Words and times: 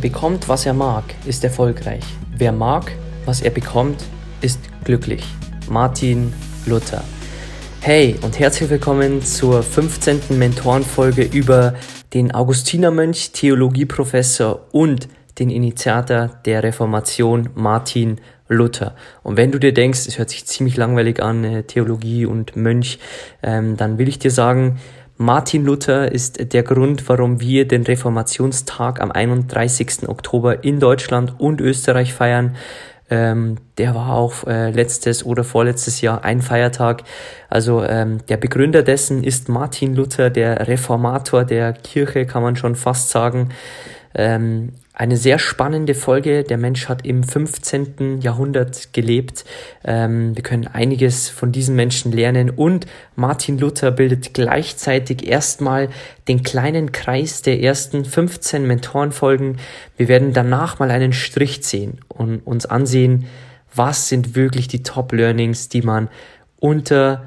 Wer 0.00 0.10
bekommt, 0.10 0.48
was 0.48 0.64
er 0.64 0.74
mag, 0.74 1.02
ist 1.26 1.42
erfolgreich. 1.42 2.04
Wer 2.36 2.52
mag, 2.52 2.92
was 3.24 3.40
er 3.40 3.50
bekommt, 3.50 4.04
ist 4.40 4.60
glücklich. 4.84 5.24
Martin 5.68 6.32
Luther. 6.66 7.02
Hey 7.80 8.14
und 8.22 8.38
herzlich 8.38 8.70
willkommen 8.70 9.22
zur 9.22 9.60
15. 9.64 10.38
Mentorenfolge 10.38 11.24
über 11.24 11.74
den 12.14 12.32
Augustinermönch, 12.32 13.32
Theologieprofessor 13.32 14.68
und 14.70 15.08
den 15.40 15.50
Initiator 15.50 16.30
der 16.44 16.62
Reformation 16.62 17.48
Martin 17.56 18.20
Luther. 18.48 18.94
Und 19.24 19.36
wenn 19.36 19.50
du 19.50 19.58
dir 19.58 19.74
denkst, 19.74 20.06
es 20.06 20.16
hört 20.16 20.30
sich 20.30 20.46
ziemlich 20.46 20.76
langweilig 20.76 21.20
an, 21.20 21.42
äh, 21.42 21.64
Theologie 21.64 22.24
und 22.24 22.54
Mönch, 22.54 23.00
ähm, 23.42 23.76
dann 23.76 23.98
will 23.98 24.06
ich 24.06 24.20
dir 24.20 24.30
sagen, 24.30 24.78
Martin 25.20 25.64
Luther 25.64 26.12
ist 26.12 26.52
der 26.52 26.62
Grund, 26.62 27.08
warum 27.08 27.40
wir 27.40 27.66
den 27.66 27.82
Reformationstag 27.82 29.00
am 29.00 29.10
31. 29.10 30.08
Oktober 30.08 30.62
in 30.62 30.78
Deutschland 30.78 31.34
und 31.38 31.60
Österreich 31.60 32.14
feiern. 32.14 32.54
Ähm, 33.10 33.56
der 33.78 33.96
war 33.96 34.14
auch 34.14 34.46
äh, 34.46 34.70
letztes 34.70 35.26
oder 35.26 35.42
vorletztes 35.42 36.02
Jahr 36.02 36.24
ein 36.24 36.40
Feiertag. 36.40 37.02
Also 37.50 37.82
ähm, 37.82 38.18
der 38.28 38.36
Begründer 38.36 38.84
dessen 38.84 39.24
ist 39.24 39.48
Martin 39.48 39.96
Luther, 39.96 40.30
der 40.30 40.68
Reformator 40.68 41.44
der 41.44 41.72
Kirche, 41.72 42.24
kann 42.24 42.44
man 42.44 42.54
schon 42.54 42.76
fast 42.76 43.08
sagen. 43.08 43.48
Ähm, 44.14 44.72
eine 44.92 45.16
sehr 45.16 45.38
spannende 45.38 45.94
Folge. 45.94 46.42
Der 46.42 46.58
Mensch 46.58 46.88
hat 46.88 47.06
im 47.06 47.22
15. 47.22 48.20
Jahrhundert 48.20 48.92
gelebt. 48.92 49.44
Ähm, 49.84 50.34
wir 50.34 50.42
können 50.42 50.66
einiges 50.66 51.28
von 51.28 51.52
diesen 51.52 51.76
Menschen 51.76 52.10
lernen 52.10 52.50
und 52.50 52.86
Martin 53.14 53.58
Luther 53.58 53.92
bildet 53.92 54.34
gleichzeitig 54.34 55.26
erstmal 55.26 55.88
den 56.26 56.42
kleinen 56.42 56.90
Kreis 56.90 57.42
der 57.42 57.60
ersten 57.60 58.04
15 58.04 58.66
Mentorenfolgen. 58.66 59.58
Wir 59.96 60.08
werden 60.08 60.32
danach 60.32 60.80
mal 60.80 60.90
einen 60.90 61.12
Strich 61.12 61.62
ziehen 61.62 62.00
und 62.08 62.44
uns 62.46 62.66
ansehen, 62.66 63.26
was 63.74 64.08
sind 64.08 64.34
wirklich 64.34 64.66
die 64.66 64.82
Top-Learnings, 64.82 65.68
die 65.68 65.82
man 65.82 66.08
unter 66.58 67.24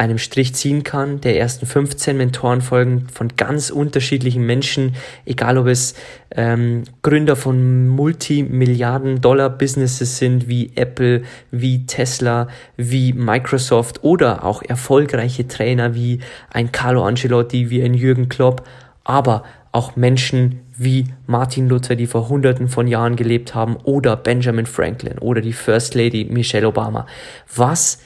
einem 0.00 0.16
Strich 0.16 0.54
ziehen 0.54 0.82
kann, 0.82 1.20
der 1.20 1.38
ersten 1.38 1.66
15 1.66 2.16
Mentorenfolgen 2.16 3.10
von 3.10 3.28
ganz 3.36 3.68
unterschiedlichen 3.68 4.46
Menschen, 4.46 4.94
egal 5.26 5.58
ob 5.58 5.66
es 5.66 5.92
ähm, 6.34 6.84
Gründer 7.02 7.36
von 7.36 7.86
Multimilliarden-Dollar-Businesses 7.88 10.16
sind, 10.16 10.48
wie 10.48 10.72
Apple, 10.74 11.24
wie 11.50 11.84
Tesla, 11.84 12.48
wie 12.78 13.12
Microsoft 13.12 14.02
oder 14.02 14.44
auch 14.44 14.62
erfolgreiche 14.62 15.46
Trainer 15.46 15.94
wie 15.94 16.20
ein 16.50 16.72
Carlo 16.72 17.04
Ancelotti, 17.04 17.68
wie 17.68 17.82
ein 17.82 17.92
Jürgen 17.92 18.30
Klopp, 18.30 18.66
aber 19.04 19.42
auch 19.70 19.96
Menschen 19.96 20.60
wie 20.78 21.08
Martin 21.26 21.68
Luther, 21.68 21.94
die 21.94 22.06
vor 22.06 22.30
hunderten 22.30 22.68
von 22.68 22.88
Jahren 22.88 23.16
gelebt 23.16 23.54
haben, 23.54 23.76
oder 23.84 24.16
Benjamin 24.16 24.64
Franklin 24.64 25.18
oder 25.18 25.42
die 25.42 25.52
First 25.52 25.94
Lady 25.94 26.24
Michelle 26.24 26.66
Obama. 26.66 27.06
Was 27.54 27.98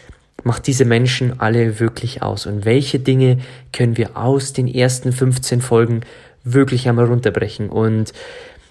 macht 0.44 0.66
diese 0.66 0.84
Menschen 0.84 1.40
alle 1.40 1.80
wirklich 1.80 2.22
aus? 2.22 2.46
Und 2.46 2.64
welche 2.64 2.98
Dinge 2.98 3.38
können 3.72 3.96
wir 3.96 4.16
aus 4.16 4.52
den 4.52 4.68
ersten 4.68 5.12
15 5.12 5.60
Folgen 5.60 6.02
wirklich 6.44 6.88
einmal 6.88 7.06
runterbrechen? 7.06 7.68
Und 7.70 8.12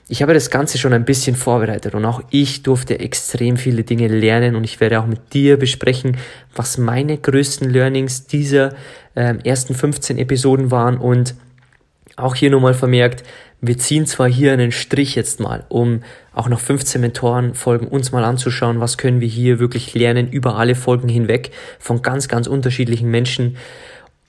ich 0.10 0.22
habe 0.22 0.34
das 0.34 0.50
Ganze 0.50 0.78
schon 0.78 0.94
ein 0.94 1.06
bisschen 1.06 1.36
vorbereitet 1.36 1.96
und 1.96 2.06
auch 2.06 2.22
ich 2.30 2.62
durfte 2.62 3.00
extrem 3.00 3.56
viele 3.56 3.84
Dinge 3.84 4.08
lernen 4.08 4.56
und 4.56 4.64
ich 4.64 4.80
werde 4.80 5.00
auch 5.00 5.08
mit 5.08 5.34
dir 5.34 5.58
besprechen, 5.58 6.18
was 6.56 6.78
meine 6.78 7.18
größten 7.18 7.70
Learnings 7.70 8.28
dieser 8.28 8.74
äh, 9.16 9.36
ersten 9.44 9.74
15 9.74 10.18
Episoden 10.18 10.72
waren 10.72 10.98
und 10.98 11.36
auch 12.16 12.36
hier 12.36 12.50
nochmal 12.50 12.74
vermerkt, 12.74 13.24
wir 13.66 13.78
ziehen 13.78 14.06
zwar 14.06 14.28
hier 14.28 14.52
einen 14.52 14.74
Strich 14.74 15.16
jetzt 15.16 15.40
mal, 15.40 15.64
um 15.70 16.02
auch 16.34 16.50
noch 16.50 16.60
15 16.60 17.00
Mentorenfolgen 17.00 17.88
uns 17.88 18.12
mal 18.12 18.26
anzuschauen, 18.26 18.82
was 18.82 18.98
können 18.98 19.22
wir 19.22 19.28
hier 19.28 19.60
wirklich 19.60 19.94
lernen 19.94 20.30
über 20.30 20.58
alle 20.58 20.76
Folgen 20.76 21.08
hinweg 21.08 21.52
von 21.80 22.02
ganz, 22.02 22.28
ganz 22.28 22.48
unterschiedlichen 22.48 23.10
Menschen. 23.10 23.56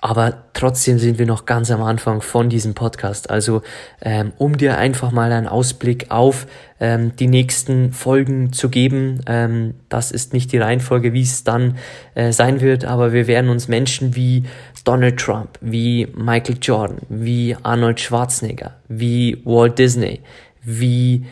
Aber 0.05 0.45
trotzdem 0.53 0.99
sind 0.99 1.19
wir 1.19 1.25
noch 1.25 1.47
ganz 1.47 1.71
am 1.71 1.83
Anfang 1.83 2.21
von 2.21 2.51
diesem 2.51 2.75
Podcast. 2.75 3.31
Also 3.31 3.63
ähm, 4.03 4.35
um 4.37 4.59
dir 4.59 4.77
einfach 4.77 5.13
mal 5.13 5.33
einen 5.33 5.49
Ausblick 5.49 6.11
auf 6.11 6.47
ähm, 6.79 7.17
die 7.17 7.27
nächsten 7.27 7.91
Folgen 7.95 8.53
zu 8.53 8.69
geben. 8.69 9.23
Ähm, 9.27 9.77
das 9.89 10.13
ist 10.13 10.35
nicht 10.35 10.53
die 10.53 10.59
Reihenfolge, 10.59 11.15
wie 11.15 11.23
es 11.23 11.43
dann 11.43 11.79
äh, 12.15 12.33
sein 12.33 12.61
wird, 12.61 12.85
aber 12.85 13.15
wir 13.15 13.27
werden 13.27 13.49
uns 13.49 13.67
Menschen 13.67 14.15
wie 14.15 14.45
Donald 14.85 15.19
Trump, 15.19 15.59
wie 15.61 16.07
Michael 16.15 16.59
Jordan, 16.61 16.99
wie 17.09 17.57
Arnold 17.63 18.01
Schwarzenegger, 18.01 18.77
wie 18.89 19.41
Walt 19.45 19.79
Disney, 19.79 20.21
wie 20.63 21.25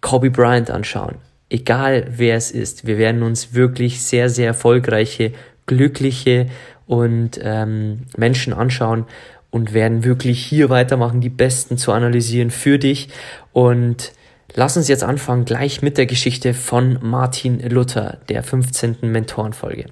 Kobe 0.00 0.30
Bryant 0.30 0.70
anschauen. 0.70 1.16
Egal 1.48 2.06
wer 2.16 2.36
es 2.36 2.52
ist, 2.52 2.86
wir 2.86 2.96
werden 2.96 3.22
uns 3.22 3.54
wirklich 3.54 4.02
sehr, 4.02 4.28
sehr 4.28 4.46
erfolgreiche, 4.46 5.32
glückliche 5.66 6.46
und 6.86 7.40
ähm, 7.42 8.06
Menschen 8.16 8.52
anschauen 8.52 9.06
und 9.50 9.74
werden 9.74 10.04
wirklich 10.04 10.44
hier 10.44 10.70
weitermachen, 10.70 11.20
die 11.20 11.28
Besten 11.28 11.76
zu 11.76 11.92
analysieren 11.92 12.50
für 12.50 12.78
dich. 12.78 13.08
Und 13.52 14.12
lass 14.54 14.76
uns 14.76 14.88
jetzt 14.88 15.02
anfangen 15.02 15.44
gleich 15.44 15.82
mit 15.82 15.98
der 15.98 16.06
Geschichte 16.06 16.54
von 16.54 16.98
Martin 17.02 17.60
Luther, 17.68 18.18
der 18.28 18.44
15. 18.44 18.98
Mentorenfolge. 19.02 19.86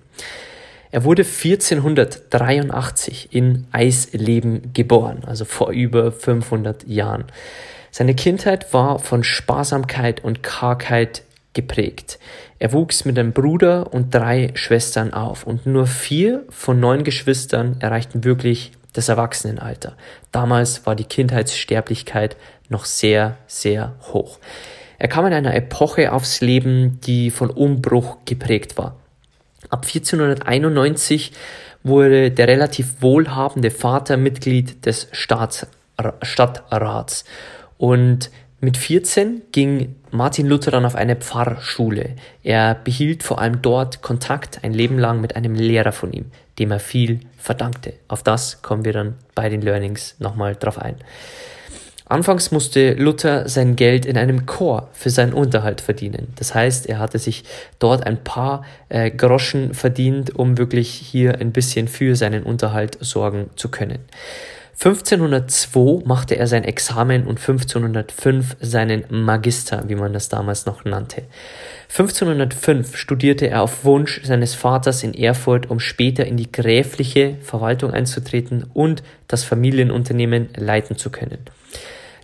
Er 0.91 1.05
wurde 1.05 1.23
1483 1.23 3.29
in 3.33 3.67
Eisleben 3.73 4.73
geboren, 4.73 5.23
also 5.27 5.45
vor 5.45 5.71
über 5.71 6.13
500 6.13 6.87
Jahren. 6.87 7.25
Seine 7.91 8.15
Kindheit 8.15 8.73
war 8.73 8.99
von 8.99 9.25
Sparsamkeit 9.25 10.25
und 10.25 10.43
Kargheit 10.43 11.23
geprägt. 11.53 12.19
Er 12.59 12.73
wuchs 12.73 13.05
mit 13.05 13.19
einem 13.19 13.33
Bruder 13.33 13.93
und 13.93 14.15
drei 14.15 14.51
Schwestern 14.55 15.13
auf 15.13 15.47
und 15.47 15.67
nur 15.67 15.87
vier 15.87 16.45
von 16.51 16.81
neun 16.81 17.05
Geschwistern 17.05 17.77
erreichten 17.81 18.25
wirklich 18.25 18.73
das 18.93 19.09
Erwachsenenalter. 19.09 19.97
Damals 20.33 20.87
war 20.87 20.97
die 20.97 21.05
Kindheitssterblichkeit 21.05 22.37
noch 22.69 22.85
sehr, 22.85 23.37
sehr 23.47 23.95
hoch. 24.13 24.39
Er 24.99 25.09
kam 25.09 25.27
in 25.27 25.33
einer 25.33 25.55
Epoche 25.55 26.13
aufs 26.13 26.41
Leben, 26.41 27.01
die 27.03 27.31
von 27.31 27.51
Umbruch 27.51 28.19
geprägt 28.25 28.79
war. 28.79 28.97
Ab 29.71 29.85
1491 29.87 31.33
wurde 31.83 32.31
der 32.31 32.49
relativ 32.49 33.01
wohlhabende 33.01 33.71
Vater 33.71 34.17
Mitglied 34.17 34.85
des 34.87 35.09
Staats, 35.13 35.67
Stadtrats 36.23 37.25
und 37.77 38.31
mit 38.61 38.77
14 38.77 39.43
ging 39.53 39.95
Martin 40.11 40.47
Luther 40.49 40.73
dann 40.73 40.85
auf 40.85 40.97
eine 40.97 41.15
Pfarrschule. 41.15 42.17
Er 42.43 42.75
behielt 42.75 43.23
vor 43.23 43.41
allem 43.41 43.63
dort 43.63 44.03
Kontakt 44.03 44.65
ein 44.65 44.73
Leben 44.73 44.99
lang 44.99 45.21
mit 45.21 45.37
einem 45.37 45.55
Lehrer 45.55 45.93
von 45.93 46.13
ihm, 46.13 46.33
dem 46.59 46.73
er 46.73 46.81
viel 46.81 47.21
verdankte. 47.37 47.95
Auf 48.09 48.25
das 48.25 48.61
kommen 48.61 48.85
wir 48.85 48.93
dann 48.93 49.15
bei 49.37 49.49
den 49.49 49.63
Learnings 49.63 50.17
nochmal 50.19 50.57
drauf 50.57 50.79
ein. 50.79 50.97
Anfangs 52.09 52.51
musste 52.51 52.95
Luther 52.95 53.49
sein 53.49 53.77
Geld 53.77 54.07
in 54.07 54.17
einem 54.17 54.47
Chor 54.47 54.89
für 54.93 55.11
seinen 55.11 55.35
Unterhalt 55.35 55.83
verdienen. 55.83 56.29
Das 56.37 56.55
heißt, 56.55 56.87
er 56.87 56.99
hatte 56.99 57.19
sich 57.19 57.45
dort 57.79 58.07
ein 58.07 58.25
paar 58.25 58.65
äh, 58.89 59.11
Groschen 59.11 59.75
verdient, 59.75 60.35
um 60.35 60.57
wirklich 60.57 60.89
hier 60.89 61.39
ein 61.39 61.53
bisschen 61.53 61.87
für 61.87 62.17
seinen 62.17 62.45
Unterhalt 62.45 62.97
sorgen 63.01 63.51
zu 63.57 63.69
können. 63.69 63.99
1502 64.81 66.07
machte 66.07 66.37
er 66.37 66.47
sein 66.47 66.63
Examen 66.63 67.27
und 67.27 67.41
1505 67.41 68.57
seinen 68.61 69.05
Magister, 69.11 69.83
wie 69.89 69.97
man 69.97 70.13
das 70.13 70.29
damals 70.29 70.67
noch 70.67 70.85
nannte. 70.85 71.25
1505 71.89 72.97
studierte 72.97 73.51
er 73.51 73.63
auf 73.63 73.85
Wunsch 73.85 74.21
seines 74.23 74.55
Vaters 74.55 75.03
in 75.03 75.15
Erfurt, 75.15 75.69
um 75.69 75.81
später 75.81 76.27
in 76.27 76.37
die 76.37 76.53
gräfliche 76.53 77.39
Verwaltung 77.43 77.91
einzutreten 77.91 78.67
und 78.73 79.03
das 79.27 79.43
Familienunternehmen 79.43 80.51
leiten 80.57 80.97
zu 80.97 81.11
können. 81.11 81.39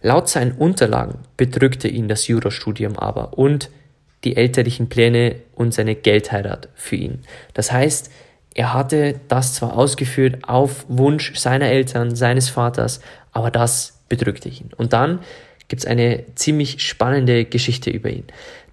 Laut 0.05 0.29
seinen 0.29 0.53
Unterlagen 0.53 1.21
bedrückte 1.39 1.89
ihn 1.89 2.09
das 2.09 2.29
Jurastudium 2.29 2.99
aber 2.99 3.39
und 3.39 3.71
die 4.25 4.37
elterlichen 4.37 4.91
Pläne 4.91 5.37
und 5.55 5.73
seine 5.73 5.95
Geldheirat 5.95 6.69
für 6.75 6.97
ihn. 6.97 7.23
Das 7.55 7.73
heißt, 7.73 8.11
er 8.55 8.75
hatte 8.75 9.19
das 9.29 9.55
zwar 9.55 9.75
ausgeführt 9.79 10.47
auf 10.47 10.85
Wunsch 10.89 11.35
seiner 11.37 11.69
Eltern, 11.69 12.15
seines 12.17 12.51
Vaters, 12.51 13.01
aber 13.33 13.51
das 13.51 14.03
bedrückte 14.11 14.51
ihn. 14.51 14.69
Und 14.77 14.93
dann 14.93 15.21
gibt 15.69 15.81
es 15.81 15.87
eine 15.87 16.25
ziemlich 16.35 16.83
spannende 16.87 17.47
Geschichte 17.47 17.89
über 17.89 18.11
ihn. 18.11 18.27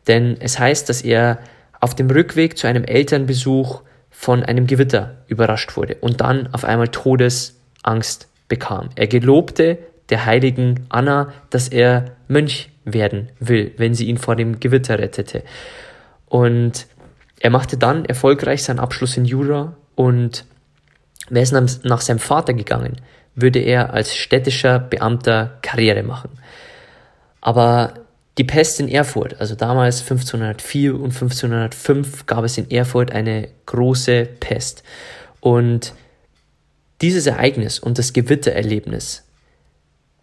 Denn 0.07 0.35
es 0.37 0.59
heißt, 0.59 0.89
dass 0.89 1.01
er 1.01 1.39
auf 1.79 1.95
dem 1.95 2.09
Rückweg 2.09 2.57
zu 2.57 2.67
einem 2.67 2.83
Elternbesuch 2.83 3.83
von 4.09 4.43
einem 4.43 4.67
Gewitter 4.67 5.15
überrascht 5.29 5.77
wurde 5.77 5.95
und 6.01 6.19
dann 6.19 6.53
auf 6.53 6.65
einmal 6.65 6.89
Todesangst 6.89 8.27
bekam. 8.49 8.89
Er 8.95 9.07
gelobte 9.07 9.77
der 10.11 10.25
heiligen 10.25 10.85
Anna, 10.89 11.33
dass 11.49 11.67
er 11.67 12.17
Mönch 12.27 12.69
werden 12.85 13.29
will, 13.39 13.73
wenn 13.77 13.93
sie 13.93 14.05
ihn 14.05 14.17
vor 14.17 14.35
dem 14.35 14.59
Gewitter 14.59 14.99
rettete. 14.99 15.43
Und 16.27 16.87
er 17.39 17.49
machte 17.49 17.77
dann 17.77 18.05
erfolgreich 18.05 18.63
seinen 18.63 18.79
Abschluss 18.79 19.17
in 19.17 19.25
Jura 19.25 19.75
und 19.95 20.45
wäre 21.29 21.43
es 21.43 21.51
nach 21.83 22.01
seinem 22.01 22.19
Vater 22.19 22.53
gegangen, 22.53 22.97
würde 23.35 23.59
er 23.59 23.93
als 23.93 24.15
städtischer 24.15 24.79
Beamter 24.79 25.57
Karriere 25.61 26.03
machen. 26.03 26.29
Aber 27.39 27.93
die 28.37 28.43
Pest 28.43 28.79
in 28.79 28.87
Erfurt, 28.87 29.39
also 29.39 29.55
damals 29.55 30.01
1504 30.01 30.95
und 30.95 31.13
1505 31.13 32.25
gab 32.25 32.43
es 32.43 32.57
in 32.57 32.69
Erfurt 32.69 33.11
eine 33.11 33.49
große 33.65 34.25
Pest. 34.39 34.83
Und 35.39 35.93
dieses 37.01 37.25
Ereignis 37.25 37.79
und 37.79 37.97
das 37.97 38.13
Gewittererlebnis, 38.13 39.25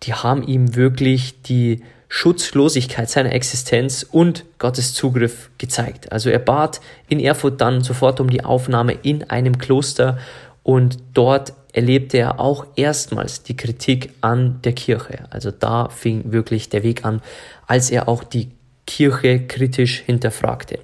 die 0.02 0.14
haben 0.14 0.42
ihm 0.42 0.74
wirklich 0.74 1.42
die 1.42 1.82
Schutzlosigkeit 2.08 3.10
seiner 3.10 3.32
Existenz 3.32 4.06
und 4.10 4.44
Gottes 4.58 4.94
Zugriff 4.94 5.50
gezeigt. 5.58 6.10
Also 6.10 6.30
er 6.30 6.38
bat 6.38 6.80
in 7.08 7.20
Erfurt 7.20 7.60
dann 7.60 7.82
sofort 7.82 8.20
um 8.20 8.30
die 8.30 8.44
Aufnahme 8.44 8.92
in 8.92 9.28
einem 9.28 9.58
Kloster 9.58 10.18
und 10.62 10.98
dort 11.12 11.52
erlebte 11.72 12.18
er 12.18 12.40
auch 12.40 12.66
erstmals 12.76 13.42
die 13.42 13.56
Kritik 13.56 14.10
an 14.22 14.60
der 14.62 14.72
Kirche. 14.72 15.26
Also 15.30 15.50
da 15.50 15.90
fing 15.90 16.32
wirklich 16.32 16.70
der 16.70 16.82
Weg 16.82 17.04
an, 17.04 17.20
als 17.66 17.90
er 17.90 18.08
auch 18.08 18.24
die 18.24 18.50
Kirche 18.86 19.46
kritisch 19.46 20.00
hinterfragte. 20.00 20.78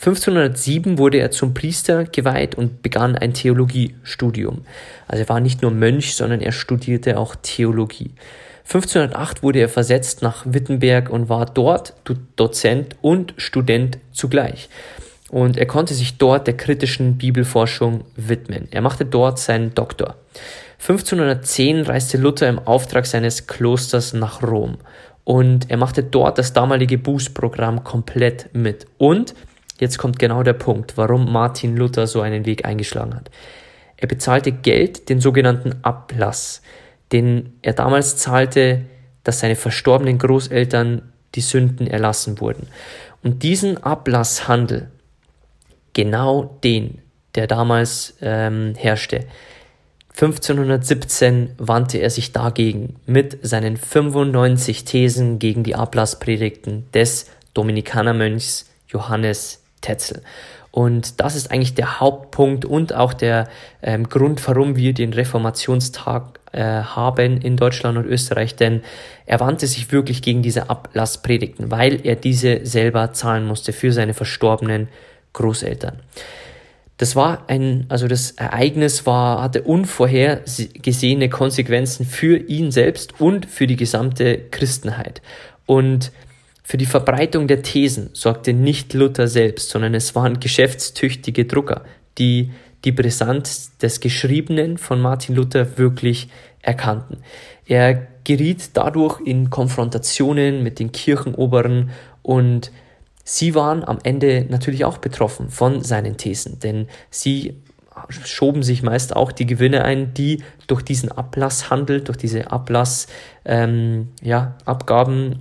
1507 0.00 0.96
wurde 0.96 1.18
er 1.18 1.30
zum 1.30 1.52
Priester 1.52 2.04
geweiht 2.04 2.54
und 2.54 2.80
begann 2.80 3.16
ein 3.16 3.34
Theologiestudium. 3.34 4.62
Also 5.06 5.24
er 5.24 5.28
war 5.28 5.40
nicht 5.40 5.60
nur 5.60 5.72
Mönch, 5.72 6.14
sondern 6.14 6.40
er 6.40 6.52
studierte 6.52 7.18
auch 7.18 7.36
Theologie. 7.36 8.12
1508 8.64 9.42
wurde 9.42 9.58
er 9.58 9.68
versetzt 9.68 10.22
nach 10.22 10.46
Wittenberg 10.46 11.10
und 11.10 11.28
war 11.28 11.44
dort 11.44 11.92
Dozent 12.36 12.96
und 13.02 13.34
Student 13.36 13.98
zugleich. 14.10 14.70
Und 15.28 15.58
er 15.58 15.66
konnte 15.66 15.92
sich 15.92 16.16
dort 16.16 16.46
der 16.46 16.56
kritischen 16.56 17.18
Bibelforschung 17.18 18.04
widmen. 18.16 18.68
Er 18.70 18.80
machte 18.80 19.04
dort 19.04 19.38
seinen 19.38 19.74
Doktor. 19.74 20.16
1510 20.80 21.82
reiste 21.82 22.16
Luther 22.16 22.48
im 22.48 22.58
Auftrag 22.58 23.04
seines 23.04 23.46
Klosters 23.46 24.14
nach 24.14 24.42
Rom 24.42 24.78
und 25.24 25.70
er 25.70 25.76
machte 25.76 26.02
dort 26.02 26.38
das 26.38 26.54
damalige 26.54 26.96
Bußprogramm 26.96 27.84
komplett 27.84 28.48
mit. 28.54 28.86
Und 28.96 29.34
jetzt 29.80 29.98
kommt 29.98 30.18
genau 30.18 30.42
der 30.42 30.52
Punkt, 30.52 30.96
warum 30.96 31.32
Martin 31.32 31.76
Luther 31.76 32.06
so 32.06 32.20
einen 32.20 32.46
Weg 32.46 32.64
eingeschlagen 32.64 33.14
hat. 33.14 33.30
Er 33.96 34.08
bezahlte 34.08 34.52
Geld, 34.52 35.08
den 35.08 35.20
sogenannten 35.20 35.74
Ablass 35.82 36.62
den 37.12 37.54
er 37.62 37.72
damals 37.72 38.16
zahlte, 38.16 38.82
dass 39.24 39.40
seine 39.40 39.56
verstorbenen 39.56 40.18
Großeltern 40.18 41.02
die 41.34 41.40
Sünden 41.40 41.86
erlassen 41.86 42.40
wurden. 42.40 42.66
Und 43.22 43.42
diesen 43.42 43.82
Ablasshandel, 43.82 44.90
genau 45.92 46.58
den, 46.64 46.98
der 47.34 47.46
damals 47.46 48.16
ähm, 48.20 48.74
herrschte, 48.76 49.26
1517 50.12 51.54
wandte 51.58 51.98
er 51.98 52.10
sich 52.10 52.32
dagegen 52.32 52.96
mit 53.06 53.38
seinen 53.42 53.76
95 53.76 54.84
Thesen 54.84 55.38
gegen 55.38 55.62
die 55.62 55.76
Ablasspredigten 55.76 56.90
des 56.92 57.26
Dominikanermönchs 57.54 58.68
Johannes 58.88 59.59
Tetzel. 59.80 60.22
Und 60.72 61.20
das 61.20 61.34
ist 61.34 61.50
eigentlich 61.50 61.74
der 61.74 62.00
Hauptpunkt 62.00 62.64
und 62.64 62.94
auch 62.94 63.12
der 63.12 63.48
ähm, 63.82 64.08
Grund, 64.08 64.46
warum 64.46 64.76
wir 64.76 64.94
den 64.94 65.12
Reformationstag 65.12 66.38
äh, 66.52 66.62
haben 66.62 67.40
in 67.40 67.56
Deutschland 67.56 67.98
und 67.98 68.06
Österreich, 68.06 68.54
denn 68.54 68.82
er 69.26 69.40
wandte 69.40 69.66
sich 69.66 69.90
wirklich 69.90 70.22
gegen 70.22 70.42
diese 70.42 70.70
Ablasspredigten, 70.70 71.70
weil 71.70 72.06
er 72.06 72.14
diese 72.14 72.64
selber 72.64 73.12
zahlen 73.12 73.46
musste 73.46 73.72
für 73.72 73.92
seine 73.92 74.14
verstorbenen 74.14 74.88
Großeltern. 75.32 76.00
Das 76.98 77.16
war 77.16 77.44
ein, 77.48 77.86
also 77.88 78.08
das 78.08 78.32
Ereignis 78.32 79.06
war, 79.06 79.42
hatte 79.42 79.62
unvorhergesehene 79.62 81.30
Konsequenzen 81.30 82.04
für 82.04 82.36
ihn 82.36 82.70
selbst 82.70 83.20
und 83.20 83.46
für 83.46 83.66
die 83.66 83.76
gesamte 83.76 84.38
Christenheit. 84.50 85.22
Und 85.64 86.12
für 86.70 86.76
die 86.76 86.86
Verbreitung 86.86 87.48
der 87.48 87.62
Thesen 87.62 88.10
sorgte 88.12 88.52
nicht 88.52 88.94
Luther 88.94 89.26
selbst, 89.26 89.70
sondern 89.70 89.92
es 89.92 90.14
waren 90.14 90.38
geschäftstüchtige 90.38 91.44
Drucker, 91.44 91.82
die 92.16 92.52
die 92.84 92.92
Brisanz 92.92 93.76
des 93.78 93.98
Geschriebenen 93.98 94.78
von 94.78 95.00
Martin 95.00 95.34
Luther 95.34 95.78
wirklich 95.78 96.28
erkannten. 96.62 97.24
Er 97.66 98.06
geriet 98.22 98.70
dadurch 98.74 99.20
in 99.20 99.50
Konfrontationen 99.50 100.62
mit 100.62 100.78
den 100.78 100.92
Kirchenoberen 100.92 101.90
und 102.22 102.70
sie 103.24 103.56
waren 103.56 103.82
am 103.82 103.98
Ende 104.04 104.46
natürlich 104.48 104.84
auch 104.84 104.98
betroffen 104.98 105.50
von 105.50 105.82
seinen 105.82 106.18
Thesen, 106.18 106.60
denn 106.60 106.86
sie 107.10 107.56
schoben 108.08 108.62
sich 108.62 108.82
meist 108.82 109.14
auch 109.14 109.32
die 109.32 109.46
Gewinne 109.46 109.84
ein, 109.84 110.14
die 110.14 110.42
durch 110.66 110.82
diesen 110.82 111.10
Ablasshandel, 111.10 112.00
durch 112.00 112.18
diese 112.18 112.50
Ablass, 112.50 113.06
ähm, 113.44 114.08
ja, 114.22 114.54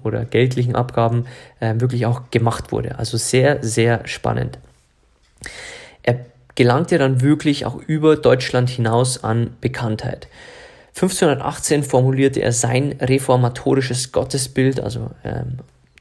oder 0.03 0.25
geldlichen 0.25 0.75
Abgaben 0.75 1.25
äh, 1.59 1.75
wirklich 1.77 2.05
auch 2.05 2.31
gemacht 2.31 2.71
wurde. 2.71 2.99
Also 2.99 3.17
sehr, 3.17 3.63
sehr 3.63 4.07
spannend. 4.07 4.59
Er 6.03 6.25
gelangte 6.55 6.97
dann 6.97 7.21
wirklich 7.21 7.65
auch 7.65 7.75
über 7.75 8.15
Deutschland 8.15 8.69
hinaus 8.69 9.23
an 9.23 9.55
Bekanntheit. 9.61 10.27
1518 10.95 11.83
formulierte 11.83 12.41
er 12.41 12.51
sein 12.51 12.95
reformatorisches 12.99 14.11
Gottesbild, 14.11 14.81
also 14.81 15.11
ähm, 15.23 15.59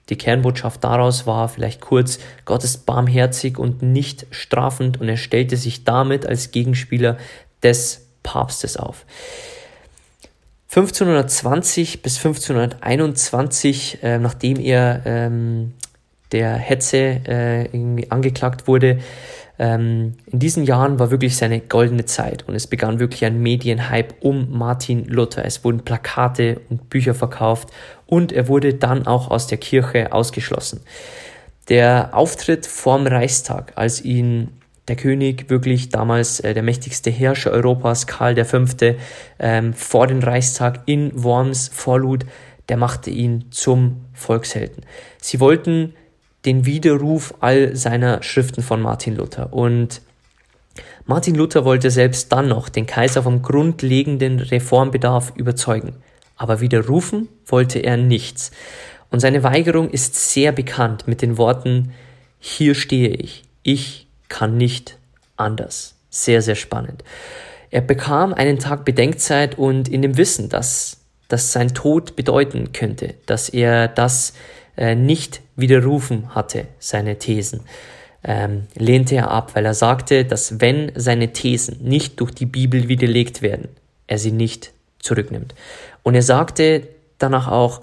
die 0.08 0.16
Kernbotschaft 0.16 0.82
daraus 0.84 1.26
war 1.26 1.48
vielleicht 1.48 1.80
kurz, 1.80 2.18
Gott 2.44 2.64
ist 2.64 2.86
barmherzig 2.86 3.58
und 3.58 3.82
nicht 3.82 4.26
strafend 4.30 5.00
und 5.00 5.08
er 5.08 5.16
stellte 5.16 5.56
sich 5.56 5.84
damit 5.84 6.26
als 6.26 6.50
Gegenspieler 6.50 7.18
des 7.62 8.06
Papstes 8.22 8.76
auf. 8.76 9.04
1520 10.70 12.02
bis 12.02 12.18
1521, 12.18 14.02
äh, 14.02 14.18
nachdem 14.18 14.60
er 14.60 15.02
ähm, 15.06 15.72
der 16.32 16.52
Hetze 16.54 17.22
äh, 17.26 17.64
irgendwie 17.64 18.10
angeklagt 18.10 18.66
wurde, 18.66 18.98
ähm, 19.58 20.14
in 20.26 20.38
diesen 20.38 20.64
Jahren 20.64 20.98
war 20.98 21.10
wirklich 21.10 21.36
seine 21.36 21.60
goldene 21.60 22.04
Zeit 22.04 22.46
und 22.46 22.54
es 22.54 22.66
begann 22.66 23.00
wirklich 23.00 23.24
ein 23.24 23.40
Medienhype 23.40 24.14
um 24.20 24.56
Martin 24.56 25.04
Luther. 25.06 25.44
Es 25.44 25.64
wurden 25.64 25.80
Plakate 25.80 26.60
und 26.68 26.90
Bücher 26.90 27.14
verkauft 27.14 27.70
und 28.08 28.32
er 28.32 28.48
wurde 28.48 28.74
dann 28.74 29.06
auch 29.06 29.30
aus 29.30 29.46
der 29.46 29.58
Kirche 29.58 30.12
ausgeschlossen. 30.12 30.80
Der 31.68 32.10
Auftritt 32.12 32.66
vorm 32.66 33.06
Reichstag, 33.06 33.72
als 33.76 34.02
ihn 34.02 34.48
der 34.88 34.96
König, 34.96 35.50
wirklich 35.50 35.90
damals 35.90 36.40
äh, 36.40 36.54
der 36.54 36.62
mächtigste 36.62 37.10
Herrscher 37.10 37.50
Europas, 37.50 38.06
Karl 38.06 38.42
V., 38.42 38.64
ähm, 39.38 39.74
vor 39.74 40.06
den 40.06 40.22
Reichstag 40.22 40.80
in 40.86 41.22
Worms 41.22 41.68
vorlud, 41.68 42.24
der 42.70 42.78
machte 42.78 43.10
ihn 43.10 43.46
zum 43.50 44.06
Volkshelden. 44.14 44.84
Sie 45.20 45.40
wollten 45.40 45.94
den 46.46 46.64
Widerruf 46.64 47.34
all 47.40 47.76
seiner 47.76 48.22
Schriften 48.22 48.62
von 48.62 48.80
Martin 48.80 49.16
Luther. 49.16 49.52
Und 49.52 50.00
Martin 51.04 51.34
Luther 51.34 51.66
wollte 51.66 51.90
selbst 51.90 52.32
dann 52.32 52.48
noch 52.48 52.70
den 52.70 52.86
Kaiser 52.86 53.22
vom 53.22 53.42
grundlegenden 53.42 54.40
Reformbedarf 54.40 55.32
überzeugen. 55.36 55.96
Aber 56.38 56.60
widerrufen 56.60 57.28
wollte 57.44 57.80
er 57.80 57.98
nichts. 57.98 58.50
Und 59.10 59.20
seine 59.20 59.42
Weigerung 59.42 59.90
ist 59.90 60.14
sehr 60.14 60.52
bekannt 60.52 61.06
mit 61.06 61.20
den 61.20 61.36
Worten, 61.36 61.92
hier 62.40 62.74
stehe 62.74 63.08
ich, 63.08 63.44
ich 63.62 64.06
kann 64.28 64.56
nicht 64.56 64.96
anders. 65.36 65.96
Sehr, 66.10 66.40
sehr 66.40 66.54
spannend. 66.54 67.04
Er 67.70 67.80
bekam 67.82 68.32
einen 68.32 68.58
Tag 68.58 68.84
Bedenkzeit 68.84 69.58
und 69.58 69.88
in 69.88 70.02
dem 70.02 70.16
Wissen, 70.16 70.48
dass, 70.48 70.98
dass 71.28 71.52
sein 71.52 71.74
Tod 71.74 72.16
bedeuten 72.16 72.72
könnte, 72.72 73.14
dass 73.26 73.48
er 73.48 73.88
das 73.88 74.32
äh, 74.76 74.94
nicht 74.94 75.42
widerrufen 75.56 76.34
hatte, 76.34 76.66
seine 76.78 77.18
Thesen, 77.18 77.60
ähm, 78.24 78.66
lehnte 78.74 79.16
er 79.16 79.30
ab, 79.30 79.54
weil 79.54 79.66
er 79.66 79.74
sagte, 79.74 80.24
dass 80.24 80.60
wenn 80.60 80.92
seine 80.94 81.32
Thesen 81.32 81.78
nicht 81.82 82.20
durch 82.20 82.30
die 82.30 82.46
Bibel 82.46 82.88
widerlegt 82.88 83.42
werden, 83.42 83.68
er 84.06 84.18
sie 84.18 84.32
nicht 84.32 84.72
zurücknimmt. 84.98 85.54
Und 86.08 86.14
er 86.14 86.22
sagte 86.22 86.88
danach 87.18 87.48
auch, 87.48 87.82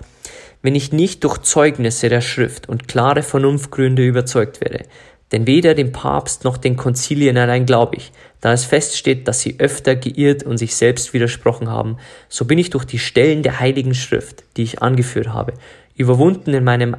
wenn 0.64 0.74
ich 0.74 0.92
nicht 0.92 1.24
durch 1.24 1.38
Zeugnisse 1.44 2.10
der 2.10 2.22
Schrift 2.22 2.68
und 2.68 2.88
klare 2.88 3.22
Vernunftgründe 3.22 4.04
überzeugt 4.04 4.62
werde, 4.62 4.86
Denn 5.32 5.46
weder 5.46 5.76
dem 5.76 5.92
Papst 5.92 6.44
noch 6.44 6.58
den 6.58 6.76
Konzilien 6.76 7.38
allein 7.38 7.68
glaube 7.68 7.98
ich, 7.98 8.12
da 8.42 8.52
es 8.52 8.66
feststeht, 8.66 9.28
dass 9.28 9.42
sie 9.42 9.60
öfter 9.60 9.96
geirrt 9.96 10.42
und 10.42 10.58
sich 10.58 10.76
selbst 10.76 11.14
widersprochen 11.14 11.70
haben, 11.70 11.98
so 12.28 12.46
bin 12.46 12.58
ich 12.58 12.72
durch 12.72 12.86
die 12.86 12.98
Stellen 12.98 13.44
der 13.44 13.60
Heiligen 13.60 13.94
Schrift, 13.94 14.44
die 14.58 14.64
ich 14.64 14.82
angeführt 14.82 15.28
habe, 15.28 15.54
überwunden 15.96 16.52
in 16.56 16.64
meinem 16.64 16.96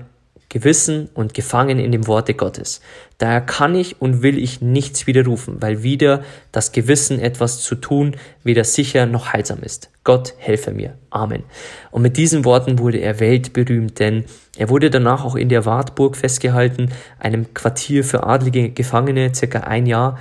Gewissen 0.57 1.11
und 1.13 1.35
gefangen 1.35 1.79
in 1.79 1.93
dem 1.93 2.07
Worte 2.07 2.33
Gottes. 2.33 2.81
Daher 3.19 3.43
kann 3.43 3.75
ich 3.75 4.01
und 4.01 4.23
will 4.23 4.39
ich 4.39 4.63
nichts 4.63 5.07
widerrufen, 5.07 5.61
weil 5.61 5.83
wieder 5.83 6.23
das 6.51 6.73
Gewissen 6.73 7.21
etwas 7.21 7.61
zu 7.61 7.75
tun 7.75 8.17
weder 8.43 8.65
sicher 8.65 9.05
noch 9.05 9.35
heilsam 9.35 9.59
ist. 9.61 9.91
Gott 10.03 10.33
helfe 10.39 10.71
mir. 10.71 10.95
Amen. 11.11 11.43
Und 11.91 12.01
mit 12.01 12.17
diesen 12.17 12.47
Worten 12.47 12.79
wurde 12.79 12.97
er 12.97 13.21
weltberühmt, 13.21 13.99
denn 13.99 14.25
er 14.57 14.71
wurde 14.71 14.89
danach 14.89 15.27
auch 15.27 15.37
in 15.37 15.51
der 15.51 15.67
Wartburg 15.67 16.17
festgehalten, 16.17 16.91
einem 17.19 17.53
Quartier 17.53 18.03
für 18.03 18.25
adlige 18.25 18.71
Gefangene, 18.71 19.35
circa 19.35 19.61
ein 19.61 19.85
Jahr. 19.85 20.19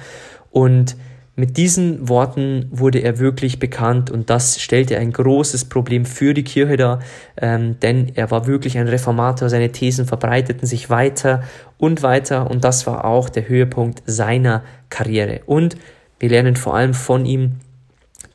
Und 0.52 0.98
mit 1.36 1.58
diesen 1.58 2.08
Worten 2.08 2.68
wurde 2.72 3.00
er 3.00 3.20
wirklich 3.20 3.60
bekannt 3.60 4.10
und 4.10 4.30
das 4.30 4.62
stellte 4.62 4.98
ein 4.98 5.12
großes 5.12 5.66
Problem 5.66 6.06
für 6.06 6.34
die 6.34 6.44
Kirche 6.44 6.78
dar, 6.78 7.00
ähm, 7.42 7.78
denn 7.82 8.12
er 8.16 8.32
war 8.32 8.48
wirklich 8.48 8.78
ein 8.78 8.88
Reformator, 8.88 9.50
seine 9.50 9.72
Thesen 9.72 10.06
verbreiteten 10.06 10.66
sich 10.66 10.90
weiter 10.90 11.44
und 11.78 12.04
weiter 12.04 12.50
und 12.50 12.64
das 12.64 12.88
war 12.88 13.04
auch 13.04 13.28
der 13.28 13.50
Höhepunkt 13.50 14.02
seiner 14.06 14.64
Karriere. 14.90 15.42
Und 15.46 15.76
wir 16.20 16.30
lernen 16.30 16.56
vor 16.56 16.76
allem 16.76 16.94
von 16.94 17.26
ihm, 17.26 17.60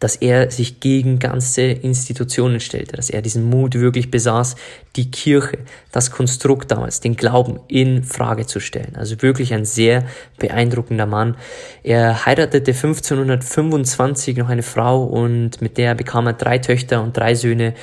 dass 0.01 0.17
er 0.17 0.51
sich 0.51 0.81
gegen 0.81 1.19
ganze 1.19 1.63
Institutionen 1.63 2.59
stellte, 2.59 2.97
dass 2.97 3.11
er 3.11 3.21
diesen 3.23 3.45
Mut 3.45 3.75
wirklich 3.75 4.11
besaß, 4.11 4.57
die 4.97 5.11
Kirche, 5.11 5.59
das 5.93 6.11
Konstrukt 6.11 6.73
damals, 6.73 7.01
den 7.01 7.17
Glauben 7.17 7.61
in 7.69 8.03
Frage 8.03 8.47
zu 8.47 8.61
stellen. 8.61 8.97
Also 8.97 9.21
wirklich 9.23 9.55
ein 9.55 9.67
sehr 9.67 10.05
beeindruckender 10.39 11.07
Mann. 11.07 11.37
Er 11.83 12.27
heiratete 12.27 12.73
1525 12.73 14.39
noch 14.39 14.49
eine 14.49 14.63
Frau 14.63 15.05
und 15.05 15.61
mit 15.61 15.77
der 15.77 15.95
bekam 15.95 16.27
er 16.27 16.33
drei 16.33 16.59
Töchter 16.59 17.03
und 17.03 17.17
drei 17.17 17.35
Söhne 17.35 17.75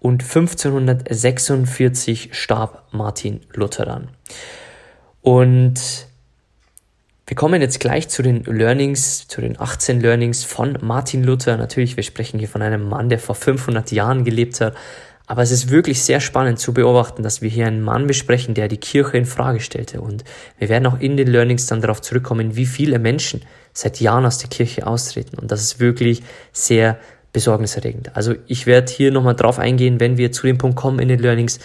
und 0.00 0.22
1546 0.22 2.30
starb 2.32 2.84
Martin 2.92 3.40
Luther 3.52 3.84
dann. 3.84 4.08
Und 5.20 6.06
wir 7.26 7.34
kommen 7.34 7.60
jetzt 7.60 7.80
gleich 7.80 8.08
zu 8.08 8.22
den 8.22 8.44
Learnings, 8.44 9.26
zu 9.26 9.40
den 9.40 9.60
18 9.60 10.00
Learnings 10.00 10.44
von 10.44 10.78
Martin 10.80 11.24
Luther. 11.24 11.56
Natürlich, 11.56 11.96
wir 11.96 12.04
sprechen 12.04 12.38
hier 12.38 12.46
von 12.46 12.62
einem 12.62 12.88
Mann, 12.88 13.08
der 13.08 13.18
vor 13.18 13.34
500 13.34 13.90
Jahren 13.90 14.24
gelebt 14.24 14.60
hat. 14.60 14.76
Aber 15.26 15.42
es 15.42 15.50
ist 15.50 15.70
wirklich 15.70 16.02
sehr 16.02 16.20
spannend 16.20 16.60
zu 16.60 16.72
beobachten, 16.72 17.24
dass 17.24 17.42
wir 17.42 17.50
hier 17.50 17.66
einen 17.66 17.82
Mann 17.82 18.06
besprechen, 18.06 18.54
der 18.54 18.68
die 18.68 18.76
Kirche 18.76 19.16
in 19.16 19.24
Frage 19.24 19.58
stellte. 19.58 20.00
Und 20.00 20.22
wir 20.58 20.68
werden 20.68 20.86
auch 20.86 21.00
in 21.00 21.16
den 21.16 21.26
Learnings 21.26 21.66
dann 21.66 21.80
darauf 21.80 22.00
zurückkommen, 22.00 22.54
wie 22.54 22.66
viele 22.66 23.00
Menschen 23.00 23.42
seit 23.72 24.00
Jahren 24.00 24.24
aus 24.24 24.38
der 24.38 24.48
Kirche 24.48 24.86
austreten. 24.86 25.36
Und 25.36 25.50
das 25.50 25.62
ist 25.62 25.80
wirklich 25.80 26.22
sehr 26.52 26.96
besorgniserregend. 27.36 28.16
Also 28.16 28.34
ich 28.46 28.66
werde 28.66 28.90
hier 28.90 29.12
nochmal 29.12 29.36
drauf 29.36 29.58
eingehen, 29.58 30.00
wenn 30.00 30.16
wir 30.16 30.32
zu 30.32 30.46
dem 30.46 30.56
Punkt 30.56 30.76
kommen 30.76 30.98
in 30.98 31.08
den 31.08 31.18
Learnings, 31.18 31.60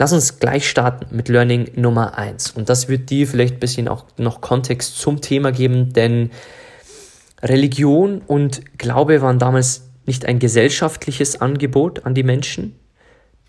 Lass 0.00 0.14
uns 0.14 0.38
gleich 0.38 0.66
starten 0.66 1.14
mit 1.14 1.28
Learning 1.28 1.72
Nummer 1.74 2.16
eins 2.16 2.52
Und 2.52 2.70
das 2.70 2.88
wird 2.88 3.10
dir 3.10 3.26
vielleicht 3.26 3.56
ein 3.56 3.60
bisschen 3.60 3.86
auch 3.86 4.06
noch 4.16 4.40
Kontext 4.40 4.98
zum 4.98 5.20
Thema 5.20 5.52
geben, 5.52 5.92
denn 5.92 6.30
Religion 7.42 8.22
und 8.26 8.78
Glaube 8.78 9.20
waren 9.20 9.38
damals 9.38 9.90
nicht 10.06 10.24
ein 10.24 10.38
gesellschaftliches 10.38 11.42
Angebot 11.42 12.06
an 12.06 12.14
die 12.14 12.22
Menschen, 12.22 12.76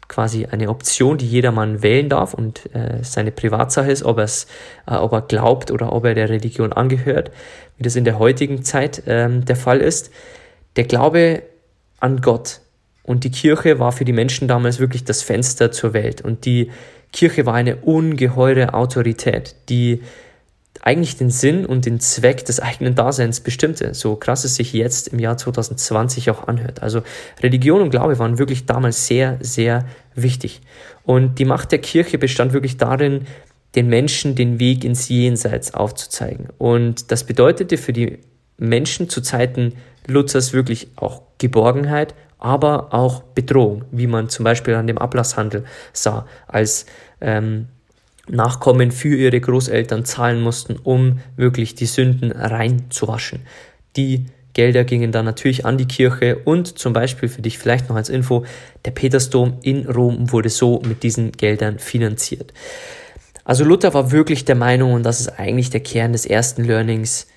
quasi 0.09 0.45
eine 0.45 0.67
Option, 0.67 1.17
die 1.17 1.25
jedermann 1.25 1.83
wählen 1.83 2.09
darf 2.09 2.33
und 2.33 2.69
äh, 2.75 3.01
seine 3.01 3.31
Privatsache 3.31 3.89
ist, 3.89 4.03
ob, 4.03 4.19
äh, 4.19 4.27
ob 4.89 5.13
er 5.13 5.21
glaubt 5.21 5.71
oder 5.71 5.93
ob 5.93 6.03
er 6.03 6.15
der 6.15 6.27
Religion 6.27 6.73
angehört, 6.73 7.31
wie 7.77 7.83
das 7.83 7.95
in 7.95 8.03
der 8.03 8.19
heutigen 8.19 8.61
Zeit 8.63 9.03
ähm, 9.07 9.45
der 9.45 9.55
Fall 9.55 9.79
ist. 9.79 10.11
Der 10.75 10.83
Glaube 10.83 11.43
an 12.01 12.19
Gott 12.19 12.59
und 13.03 13.23
die 13.23 13.31
Kirche 13.31 13.79
war 13.79 13.91
für 13.91 14.05
die 14.05 14.13
Menschen 14.13 14.47
damals 14.47 14.79
wirklich 14.79 15.03
das 15.03 15.21
Fenster 15.23 15.71
zur 15.71 15.93
Welt. 15.93 16.21
Und 16.21 16.45
die 16.45 16.71
Kirche 17.11 17.45
war 17.45 17.55
eine 17.55 17.77
ungeheure 17.77 18.73
Autorität, 18.73 19.55
die 19.69 20.01
eigentlich 20.81 21.17
den 21.17 21.29
Sinn 21.29 21.65
und 21.65 21.85
den 21.85 21.99
Zweck 21.99 22.45
des 22.45 22.59
eigenen 22.59 22.95
Daseins 22.95 23.41
bestimmte, 23.41 23.93
so 23.93 24.15
krass 24.15 24.45
es 24.45 24.55
sich 24.55 24.73
jetzt 24.73 25.09
im 25.09 25.19
Jahr 25.19 25.37
2020 25.37 26.31
auch 26.31 26.47
anhört. 26.47 26.81
Also 26.81 27.03
Religion 27.41 27.81
und 27.81 27.89
Glaube 27.89 28.17
waren 28.17 28.39
wirklich 28.39 28.65
damals 28.65 29.05
sehr, 29.05 29.37
sehr 29.41 29.85
wichtig. 30.15 30.61
Und 31.03 31.37
die 31.37 31.45
Macht 31.45 31.71
der 31.71 31.79
Kirche 31.79 32.17
bestand 32.17 32.53
wirklich 32.53 32.77
darin, 32.77 33.27
den 33.75 33.87
Menschen 33.87 34.35
den 34.35 34.59
Weg 34.59 34.83
ins 34.83 35.07
Jenseits 35.09 35.73
aufzuzeigen. 35.73 36.47
Und 36.57 37.11
das 37.11 37.25
bedeutete 37.25 37.77
für 37.77 37.93
die 37.93 38.19
Menschen 38.61 39.09
zu 39.09 39.21
Zeiten 39.21 39.73
Luthers 40.07 40.53
wirklich 40.53 40.89
auch 40.95 41.21
Geborgenheit 41.37 42.15
aber 42.41 42.91
auch 42.91 43.21
Bedrohung, 43.21 43.85
wie 43.91 44.07
man 44.07 44.27
zum 44.27 44.43
Beispiel 44.43 44.73
an 44.73 44.87
dem 44.87 44.97
Ablasshandel 44.97 45.63
sah, 45.93 46.25
als 46.47 46.87
ähm, 47.21 47.67
Nachkommen 48.27 48.91
für 48.91 49.15
ihre 49.15 49.39
Großeltern 49.39 50.05
zahlen 50.05 50.41
mussten, 50.41 50.77
um 50.83 51.19
wirklich 51.35 51.75
die 51.75 51.85
Sünden 51.85 52.31
reinzuwaschen. 52.31 53.41
Die 53.95 54.25
Gelder 54.53 54.83
gingen 54.83 55.11
dann 55.11 55.25
natürlich 55.25 55.65
an 55.65 55.77
die 55.77 55.87
Kirche 55.87 56.39
und 56.43 56.79
zum 56.79 56.93
Beispiel 56.93 57.29
für 57.29 57.41
dich 57.41 57.57
vielleicht 57.59 57.89
noch 57.89 57.95
als 57.95 58.09
Info, 58.09 58.43
der 58.85 58.91
Petersdom 58.91 59.59
in 59.61 59.87
Rom 59.87 60.31
wurde 60.31 60.49
so 60.49 60.81
mit 60.85 61.03
diesen 61.03 61.31
Geldern 61.31 61.77
finanziert. 61.77 62.53
Also 63.43 63.63
Luther 63.63 63.93
war 63.93 64.11
wirklich 64.11 64.45
der 64.45 64.55
Meinung, 64.55 64.93
und 64.93 65.03
das 65.03 65.19
ist 65.19 65.39
eigentlich 65.39 65.69
der 65.69 65.81
Kern 65.81 66.11
des 66.11 66.25
ersten 66.25 66.63
Learnings, 66.63 67.27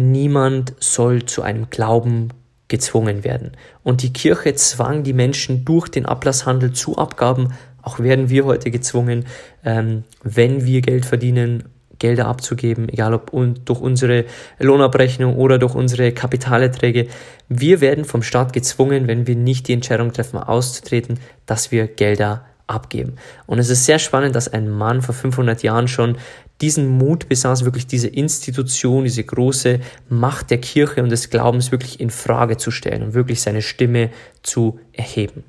niemand 0.00 0.74
soll 0.80 1.24
zu 1.24 1.42
einem 1.42 1.70
Glauben 1.70 2.30
gezwungen 2.68 3.24
werden. 3.24 3.52
Und 3.82 4.02
die 4.02 4.12
Kirche 4.12 4.54
zwang 4.54 5.02
die 5.02 5.12
Menschen 5.12 5.64
durch 5.64 5.88
den 5.88 6.06
Ablasshandel 6.06 6.72
zu 6.72 6.96
Abgaben. 6.96 7.52
Auch 7.82 7.98
werden 7.98 8.30
wir 8.30 8.44
heute 8.44 8.70
gezwungen, 8.70 9.26
ähm, 9.64 10.04
wenn 10.22 10.64
wir 10.64 10.80
Geld 10.80 11.04
verdienen, 11.04 11.64
Gelder 11.98 12.26
abzugeben, 12.26 12.88
egal 12.88 13.12
ob 13.12 13.30
durch 13.66 13.80
unsere 13.80 14.24
Lohnabrechnung 14.58 15.36
oder 15.36 15.58
durch 15.58 15.74
unsere 15.74 16.12
Kapitalerträge. 16.12 17.08
Wir 17.48 17.80
werden 17.82 18.04
vom 18.06 18.22
Staat 18.22 18.54
gezwungen, 18.54 19.06
wenn 19.06 19.26
wir 19.26 19.36
nicht 19.36 19.68
die 19.68 19.74
Entscheidung 19.74 20.12
treffen, 20.12 20.38
auszutreten, 20.38 21.20
dass 21.44 21.70
wir 21.70 21.86
Gelder 21.86 22.46
abgeben. 22.70 23.16
Und 23.46 23.58
es 23.58 23.68
ist 23.68 23.84
sehr 23.84 23.98
spannend, 23.98 24.34
dass 24.34 24.48
ein 24.48 24.68
Mann 24.68 25.02
vor 25.02 25.14
500 25.14 25.62
Jahren 25.62 25.88
schon 25.88 26.16
diesen 26.60 26.88
Mut 26.88 27.28
besaß, 27.28 27.64
wirklich 27.64 27.86
diese 27.86 28.08
Institution, 28.08 29.04
diese 29.04 29.24
große 29.24 29.80
Macht 30.08 30.50
der 30.50 30.58
Kirche 30.58 31.02
und 31.02 31.10
des 31.10 31.30
Glaubens 31.30 31.72
wirklich 31.72 32.00
in 32.00 32.10
Frage 32.10 32.56
zu 32.56 32.70
stellen 32.70 33.02
und 33.02 33.14
wirklich 33.14 33.40
seine 33.40 33.62
Stimme 33.62 34.10
zu 34.42 34.78
erheben. 34.92 35.44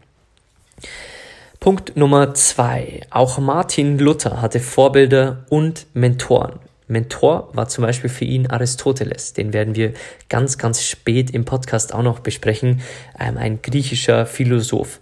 Punkt 1.60 1.96
Nummer 1.96 2.34
zwei. 2.34 3.02
Auch 3.12 3.38
Martin 3.38 4.00
Luther 4.00 4.42
hatte 4.42 4.60
Vorbilder 4.60 5.46
und 5.50 5.86
Mentoren. 5.94 6.54
Mentor 6.88 7.50
war 7.54 7.68
zum 7.68 7.84
Beispiel 7.84 8.10
für 8.10 8.26
ihn 8.26 8.48
Aristoteles. 8.48 9.34
Den 9.34 9.54
werden 9.54 9.76
wir 9.76 9.94
ganz, 10.28 10.58
ganz 10.58 10.84
spät 10.84 11.32
im 11.32 11.46
Podcast 11.46 11.94
auch 11.94 12.04
noch 12.04 12.20
besprechen. 12.20 12.82
Ähm, 13.20 13.38
ein 13.38 13.62
griechischer 13.62 14.26
Philosoph. 14.26 15.00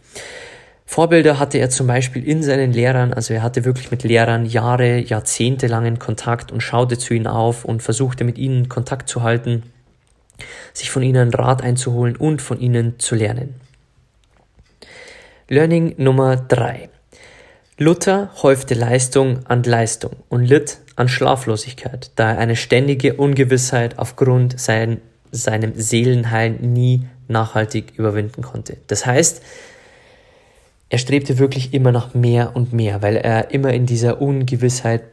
Vorbilder 0.91 1.37
hatte 1.37 1.59
er 1.59 1.69
zum 1.69 1.85
Beispiel 1.85 2.27
in 2.27 2.41
seinen 2.41 2.73
Lehrern, 2.73 3.13
also 3.13 3.31
er 3.35 3.43
hatte 3.43 3.63
wirklich 3.63 3.91
mit 3.91 4.03
Lehrern 4.03 4.47
Jahre, 4.47 4.97
Jahrzehnte 4.97 5.67
langen 5.67 5.99
Kontakt 5.99 6.51
und 6.51 6.61
schaute 6.61 6.97
zu 6.97 7.13
ihnen 7.13 7.27
auf 7.27 7.63
und 7.63 7.83
versuchte 7.83 8.23
mit 8.23 8.39
ihnen 8.39 8.69
Kontakt 8.69 9.07
zu 9.07 9.21
halten, 9.21 9.61
sich 10.73 10.89
von 10.89 11.03
ihnen 11.03 11.31
Rat 11.31 11.61
einzuholen 11.61 12.15
und 12.15 12.41
von 12.41 12.59
ihnen 12.59 12.97
zu 12.97 13.13
lernen. 13.13 13.61
Learning 15.47 15.93
Nummer 15.97 16.37
drei: 16.37 16.89
Luther 17.77 18.31
häufte 18.41 18.73
Leistung 18.73 19.45
an 19.45 19.61
Leistung 19.61 20.13
und 20.27 20.43
litt 20.43 20.79
an 20.95 21.07
Schlaflosigkeit, 21.07 22.09
da 22.15 22.31
er 22.31 22.39
eine 22.39 22.55
ständige 22.55 23.13
Ungewissheit 23.13 23.99
aufgrund 23.99 24.59
sein, 24.59 25.01
seinem 25.31 25.73
Seelenheil 25.75 26.49
nie 26.49 27.05
nachhaltig 27.27 27.93
überwinden 27.95 28.41
konnte. 28.41 28.77
Das 28.87 29.05
heißt, 29.05 29.43
er 30.89 30.97
strebte 30.97 31.37
wirklich 31.37 31.73
immer 31.73 31.91
nach 31.91 32.13
mehr 32.13 32.55
und 32.55 32.73
mehr, 32.73 33.01
weil 33.01 33.15
er 33.15 33.51
immer 33.51 33.73
in 33.73 33.85
dieser 33.85 34.21
Ungewissheit 34.21 35.03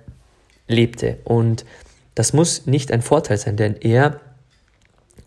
lebte. 0.68 1.18
Und 1.24 1.64
das 2.14 2.32
muss 2.32 2.66
nicht 2.66 2.92
ein 2.92 3.02
Vorteil 3.02 3.36
sein, 3.36 3.56
denn 3.56 3.76
er 3.80 4.20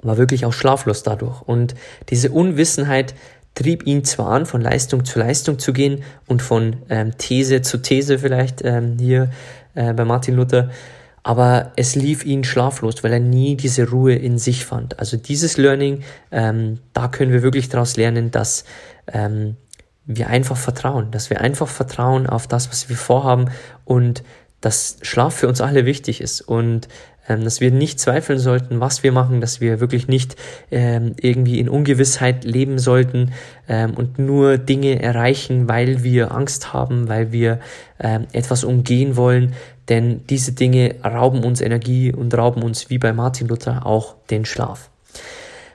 war 0.02 0.18
wirklich 0.18 0.46
auch 0.46 0.54
schlaflos 0.54 1.04
dadurch. 1.04 1.42
Und 1.42 1.76
diese 2.10 2.32
Unwissenheit 2.32 3.14
trieb 3.54 3.86
ihn 3.86 4.04
zwar 4.04 4.30
an, 4.30 4.46
von 4.46 4.62
Leistung 4.62 5.06
zu 5.06 5.20
Leistung 5.20 5.60
zu 5.60 5.74
gehen 5.74 6.04
und 6.28 6.42
von 6.42 6.78
ähm, 6.90 7.18
These 7.18 7.62
zu 7.62 7.78
These 7.78 8.20
vielleicht 8.20 8.64
ähm, 8.64 8.98
hier 9.00 9.30
äh, 9.76 9.94
bei 9.94 10.06
Martin 10.06 10.36
Luther, 10.36 10.70
aber 11.24 11.74
es 11.76 11.96
lief 11.96 12.26
ihn 12.26 12.44
schlaflos, 12.44 13.04
weil 13.04 13.14
er 13.14 13.20
nie 13.20 13.56
diese 13.56 13.90
Ruhe 13.90 14.16
in 14.16 14.38
sich 14.38 14.66
fand. 14.66 14.98
Also 15.00 15.18
dieses 15.18 15.58
Learning, 15.58 16.04
ähm, 16.32 16.80
da 16.94 17.08
können 17.10 17.32
wir 17.32 17.44
wirklich 17.44 17.70
daraus 17.70 17.98
lernen, 17.98 18.32
dass 18.32 18.64
ähm, 19.12 19.58
wir 20.10 20.28
einfach 20.28 20.58
vertrauen, 20.58 21.12
dass 21.12 21.30
wir 21.30 21.40
einfach 21.40 21.68
vertrauen 21.68 22.26
auf 22.26 22.48
das, 22.48 22.70
was 22.70 22.90
wir 22.90 22.98
vorhaben 22.98 23.46
und 23.86 24.24
dass 24.60 24.98
Schlaf 25.04 25.36
für 25.36 25.48
uns 25.48 25.62
alle 25.62 25.86
wichtig 25.86 26.20
ist 26.20 26.42
und 26.42 26.88
ähm, 27.30 27.44
dass 27.44 27.62
wir 27.62 27.70
nicht 27.70 28.00
zweifeln 28.00 28.40
sollten, 28.40 28.80
was 28.80 29.04
wir 29.04 29.12
machen, 29.12 29.40
dass 29.40 29.62
wir 29.62 29.80
wirklich 29.80 30.08
nicht 30.08 30.36
ähm, 30.72 31.14
irgendwie 31.22 31.60
in 31.60 31.70
Ungewissheit 31.70 32.44
leben 32.44 32.80
sollten 32.80 33.34
ähm, 33.68 33.94
und 33.94 34.18
nur 34.18 34.58
Dinge 34.58 35.00
erreichen, 35.00 35.70
weil 35.70 36.04
wir 36.04 36.32
Angst 36.32 36.74
haben, 36.74 37.08
weil 37.08 37.32
wir 37.32 37.60
ähm, 38.00 38.26
etwas 38.34 38.64
umgehen 38.64 39.16
wollen, 39.16 39.54
denn 39.90 40.26
diese 40.28 40.54
Dinge 40.54 40.96
rauben 41.06 41.44
uns 41.44 41.62
Energie 41.62 42.12
und 42.12 42.36
rauben 42.36 42.64
uns 42.64 42.90
wie 42.90 42.98
bei 42.98 43.14
Martin 43.14 43.48
Luther 43.48 43.86
auch 43.86 44.16
den 44.32 44.44
Schlaf. 44.44 44.90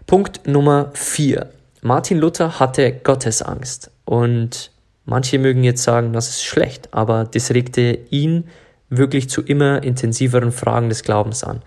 Punkt 0.08 0.48
Nummer 0.48 0.90
vier. 0.94 1.50
Martin 1.82 2.18
Luther 2.18 2.58
hatte 2.58 2.92
Gottesangst 2.92 3.93
und 4.04 4.70
manche 5.04 5.38
mögen 5.38 5.64
jetzt 5.64 5.82
sagen, 5.82 6.12
das 6.12 6.28
ist 6.28 6.44
schlecht, 6.44 6.92
aber 6.92 7.24
das 7.24 7.52
regte 7.52 7.98
ihn 8.10 8.44
wirklich 8.90 9.28
zu 9.28 9.42
immer 9.42 9.82
intensiveren 9.82 10.52
Fragen 10.52 10.88
des 10.88 11.02
Glaubens 11.02 11.44
an. 11.44 11.62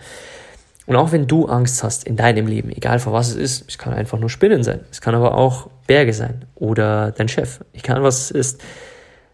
Und 0.85 0.95
auch 0.95 1.11
wenn 1.11 1.27
du 1.27 1.45
Angst 1.47 1.83
hast 1.83 2.05
in 2.05 2.15
deinem 2.15 2.47
Leben, 2.47 2.69
egal 2.69 2.99
vor 2.99 3.11
was 3.11 3.29
es 3.29 3.35
ist, 3.35 3.65
es 3.67 3.77
kann 3.77 3.93
einfach 3.93 4.19
nur 4.19 4.29
Spinnen 4.29 4.63
sein, 4.63 4.79
es 4.89 5.01
kann 5.01 5.15
aber 5.15 5.37
auch 5.37 5.69
Berge 5.85 6.13
sein 6.13 6.45
oder 6.55 7.11
dein 7.11 7.27
Chef, 7.27 7.59
egal 7.73 8.03
was 8.03 8.25
es 8.25 8.31
ist, 8.31 8.63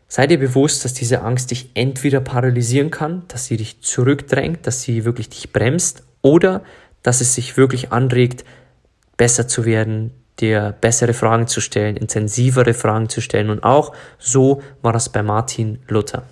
sei 0.07 0.25
dir 0.25 0.39
bewusst, 0.39 0.83
dass 0.83 0.93
diese 0.93 1.21
Angst 1.21 1.51
dich 1.51 1.69
entweder 1.75 2.21
paralysieren 2.21 2.89
kann, 2.89 3.23
dass 3.27 3.45
sie 3.45 3.57
dich 3.57 3.81
zurückdrängt, 3.81 4.65
dass 4.65 4.81
sie 4.81 5.05
wirklich 5.05 5.29
dich 5.29 5.53
bremst 5.53 6.03
oder 6.23 6.63
dass 7.03 7.21
es 7.21 7.35
sich 7.35 7.55
wirklich 7.55 7.91
anregt, 7.91 8.45
besser 9.17 9.47
zu 9.47 9.65
werden, 9.65 10.11
dir 10.39 10.75
bessere 10.81 11.13
Fragen 11.13 11.47
zu 11.47 11.61
stellen, 11.61 11.95
intensivere 11.97 12.73
Fragen 12.73 13.09
zu 13.09 13.21
stellen. 13.21 13.49
Und 13.49 13.63
auch 13.63 13.93
so 14.17 14.61
war 14.81 14.93
das 14.93 15.09
bei 15.09 15.23
Martin 15.23 15.79
Luther. 15.87 16.23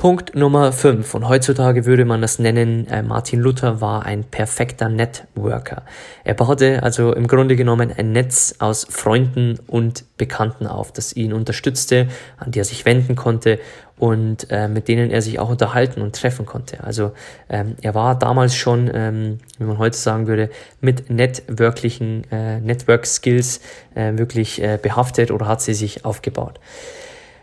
Punkt 0.00 0.34
Nummer 0.34 0.72
5. 0.72 1.14
Und 1.14 1.28
heutzutage 1.28 1.84
würde 1.84 2.06
man 2.06 2.22
das 2.22 2.38
nennen, 2.38 2.88
äh, 2.88 3.02
Martin 3.02 3.38
Luther 3.38 3.82
war 3.82 4.06
ein 4.06 4.24
perfekter 4.24 4.88
Networker. 4.88 5.82
Er 6.24 6.32
baute 6.32 6.82
also 6.82 7.12
im 7.12 7.26
Grunde 7.26 7.54
genommen 7.54 7.92
ein 7.94 8.12
Netz 8.12 8.54
aus 8.60 8.86
Freunden 8.88 9.58
und 9.66 10.06
Bekannten 10.16 10.66
auf, 10.66 10.90
das 10.90 11.14
ihn 11.14 11.34
unterstützte, 11.34 12.08
an 12.38 12.50
die 12.50 12.60
er 12.60 12.64
sich 12.64 12.86
wenden 12.86 13.14
konnte 13.14 13.58
und 13.98 14.46
äh, 14.48 14.68
mit 14.68 14.88
denen 14.88 15.10
er 15.10 15.20
sich 15.20 15.38
auch 15.38 15.50
unterhalten 15.50 16.00
und 16.00 16.16
treffen 16.16 16.46
konnte. 16.46 16.82
Also 16.82 17.12
ähm, 17.50 17.76
er 17.82 17.94
war 17.94 18.18
damals 18.18 18.56
schon, 18.56 18.90
ähm, 18.94 19.36
wie 19.58 19.64
man 19.64 19.76
heute 19.76 19.98
sagen 19.98 20.26
würde, 20.26 20.48
mit 20.80 21.10
networklichen 21.10 22.24
äh, 22.30 22.58
Network 22.58 23.04
Skills 23.04 23.60
äh, 23.94 24.16
wirklich 24.16 24.62
äh, 24.62 24.78
behaftet 24.80 25.30
oder 25.30 25.46
hat 25.46 25.60
sie 25.60 25.74
sich 25.74 26.06
aufgebaut. 26.06 26.58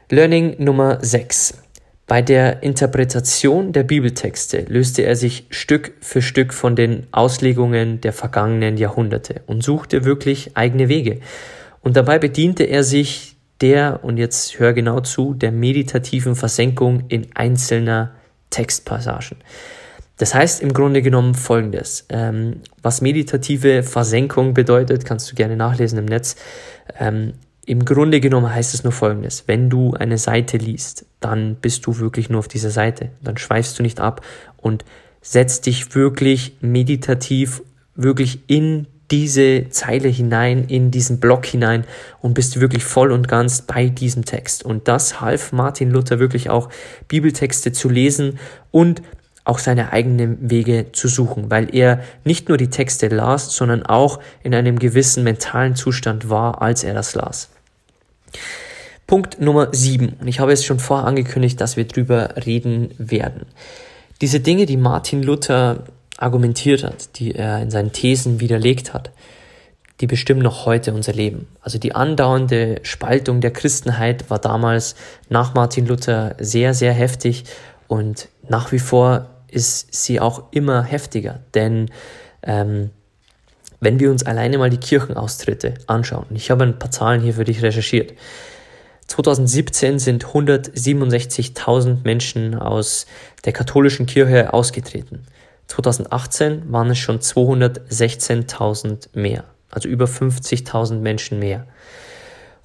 Learning 0.09 0.55
Nummer 0.57 0.97
6. 1.01 1.66
Bei 2.07 2.21
der 2.21 2.63
Interpretation 2.63 3.73
der 3.73 3.83
Bibeltexte 3.83 4.65
löste 4.69 5.01
er 5.01 5.17
sich 5.17 5.45
Stück 5.49 5.93
für 5.99 6.21
Stück 6.21 6.53
von 6.53 6.77
den 6.77 7.05
Auslegungen 7.11 7.99
der 7.99 8.13
vergangenen 8.13 8.77
Jahrhunderte 8.77 9.41
und 9.45 9.61
suchte 9.61 10.05
wirklich 10.05 10.55
eigene 10.55 10.87
Wege. 10.87 11.19
Und 11.81 11.97
dabei 11.97 12.17
bediente 12.17 12.63
er 12.63 12.85
sich 12.85 13.35
der, 13.59 14.05
und 14.05 14.15
jetzt 14.15 14.57
hör 14.57 14.71
genau 14.71 15.01
zu, 15.01 15.33
der 15.33 15.51
meditativen 15.51 16.37
Versenkung 16.37 17.03
in 17.09 17.27
einzelner 17.35 18.11
Textpassagen. 18.51 19.37
Das 20.17 20.33
heißt 20.33 20.61
im 20.61 20.71
Grunde 20.71 21.01
genommen 21.01 21.35
Folgendes. 21.35 22.05
Ähm, 22.07 22.61
was 22.81 23.01
meditative 23.01 23.83
Versenkung 23.83 24.53
bedeutet, 24.53 25.03
kannst 25.03 25.29
du 25.29 25.35
gerne 25.35 25.57
nachlesen 25.57 25.99
im 25.99 26.05
Netz. 26.05 26.37
Ähm, 26.97 27.33
im 27.67 27.83
Grunde 27.83 28.21
genommen 28.21 28.53
heißt 28.53 28.73
es 28.73 28.85
nur 28.85 28.93
Folgendes. 28.93 29.43
Wenn 29.45 29.69
du 29.69 29.93
eine 29.93 30.17
Seite 30.17 30.55
liest, 30.55 31.05
dann 31.19 31.55
bist 31.55 31.85
du 31.85 31.99
wirklich 31.99 32.29
nur 32.29 32.39
auf 32.39 32.47
dieser 32.47 32.69
Seite. 32.69 33.11
Dann 33.21 33.37
schweifst 33.37 33.77
du 33.77 33.83
nicht 33.83 33.99
ab 33.99 34.25
und 34.55 34.85
setzt 35.21 35.65
dich 35.65 35.93
wirklich 35.93 36.55
meditativ, 36.61 37.61
wirklich 37.93 38.39
in 38.47 38.87
diese 39.11 39.67
Zeile 39.69 40.07
hinein, 40.07 40.63
in 40.63 40.91
diesen 40.91 41.19
Block 41.19 41.45
hinein 41.45 41.83
und 42.21 42.35
bist 42.35 42.57
wirklich 42.61 42.85
voll 42.85 43.11
und 43.11 43.27
ganz 43.27 43.63
bei 43.63 43.89
diesem 43.89 44.23
Text. 44.23 44.63
Und 44.63 44.87
das 44.87 45.19
half 45.19 45.51
Martin 45.51 45.91
Luther 45.91 46.19
wirklich 46.19 46.49
auch, 46.49 46.69
Bibeltexte 47.09 47.73
zu 47.73 47.89
lesen 47.89 48.39
und 48.71 49.01
auch 49.43 49.59
seine 49.59 49.91
eigenen 49.91 50.49
Wege 50.49 50.93
zu 50.93 51.09
suchen, 51.09 51.51
weil 51.51 51.75
er 51.75 51.99
nicht 52.23 52.47
nur 52.47 52.57
die 52.57 52.69
Texte 52.69 53.09
las, 53.09 53.53
sondern 53.53 53.83
auch 53.85 54.21
in 54.41 54.55
einem 54.55 54.79
gewissen 54.79 55.25
mentalen 55.25 55.75
Zustand 55.75 56.29
war, 56.29 56.61
als 56.61 56.85
er 56.85 56.93
das 56.93 57.13
las. 57.13 57.49
Punkt 59.07 59.39
Nummer 59.39 59.69
7. 59.71 60.17
Und 60.19 60.27
ich 60.27 60.39
habe 60.39 60.51
es 60.51 60.65
schon 60.65 60.79
vorher 60.79 61.07
angekündigt, 61.07 61.61
dass 61.61 61.77
wir 61.77 61.87
drüber 61.87 62.35
reden 62.45 62.93
werden. 62.97 63.45
Diese 64.21 64.39
Dinge, 64.39 64.65
die 64.65 64.77
Martin 64.77 65.23
Luther 65.23 65.83
argumentiert 66.17 66.83
hat, 66.83 67.17
die 67.19 67.35
er 67.35 67.61
in 67.61 67.71
seinen 67.71 67.91
Thesen 67.91 68.39
widerlegt 68.39 68.93
hat, 68.93 69.11
die 70.01 70.07
bestimmen 70.07 70.41
noch 70.41 70.65
heute 70.65 70.93
unser 70.93 71.13
Leben. 71.13 71.47
Also 71.61 71.79
die 71.79 71.95
andauernde 71.95 72.79
Spaltung 72.83 73.41
der 73.41 73.51
Christenheit 73.51 74.29
war 74.29 74.39
damals 74.39 74.95
nach 75.29 75.53
Martin 75.53 75.87
Luther 75.87 76.35
sehr, 76.39 76.73
sehr 76.73 76.93
heftig 76.93 77.45
und 77.87 78.29
nach 78.47 78.71
wie 78.71 78.79
vor 78.79 79.29
ist 79.49 79.93
sie 79.93 80.19
auch 80.19 80.51
immer 80.51 80.83
heftiger. 80.83 81.39
Denn 81.53 81.89
ähm, 82.43 82.91
wenn 83.79 83.99
wir 83.99 84.11
uns 84.11 84.25
alleine 84.25 84.57
mal 84.57 84.69
die 84.69 84.77
Kirchenaustritte 84.77 85.75
anschauen, 85.87 86.27
ich 86.33 86.51
habe 86.51 86.63
ein 86.63 86.79
paar 86.79 86.91
Zahlen 86.91 87.21
hier 87.21 87.33
für 87.33 87.43
dich 87.43 87.61
recherchiert. 87.61 88.13
2017 89.07 89.99
sind 89.99 90.25
167.000 90.25 91.97
Menschen 92.03 92.55
aus 92.55 93.05
der 93.45 93.53
katholischen 93.53 94.05
Kirche 94.05 94.53
ausgetreten. 94.53 95.23
2018 95.67 96.71
waren 96.71 96.89
es 96.89 96.97
schon 96.97 97.19
216.000 97.19 99.09
mehr, 99.13 99.45
also 99.69 99.87
über 99.87 100.05
50.000 100.05 100.99
Menschen 100.99 101.39
mehr. 101.39 101.67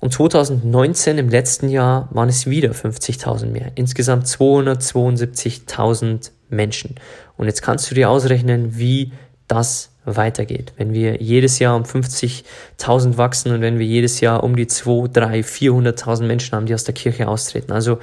Und 0.01 0.13
2019, 0.13 1.19
im 1.19 1.29
letzten 1.29 1.69
Jahr, 1.69 2.09
waren 2.11 2.29
es 2.29 2.47
wieder 2.47 2.73
50.000 2.73 3.47
mehr. 3.47 3.71
Insgesamt 3.77 4.27
272.000 4.27 6.33
Menschen. 6.49 6.97
Und 7.37 7.47
jetzt 7.47 7.63
kannst 7.63 7.89
du 7.89 7.95
dir 7.95 8.11
ausrechnen, 8.11 8.79
wie 8.79 9.13
das 9.53 9.91
weitergeht. 10.05 10.73
Wenn 10.77 10.95
wir 10.95 11.21
jedes 11.21 11.59
Jahr 11.59 11.77
um 11.77 11.83
50.000 11.83 13.19
wachsen 13.19 13.53
und 13.53 13.61
wenn 13.61 13.79
wir 13.79 13.87
jedes 13.87 14.21
Jahr 14.21 14.43
um 14.43 14.57
die 14.57 14.67
2, 14.67 15.09
3, 15.13 15.41
400.000 15.41 16.25
Menschen 16.25 16.57
haben, 16.57 16.67
die 16.67 16.75
aus 16.75 16.85
der 16.85 16.95
Kirche 16.95 17.29
austreten. 17.29 17.71
Also 17.73 17.99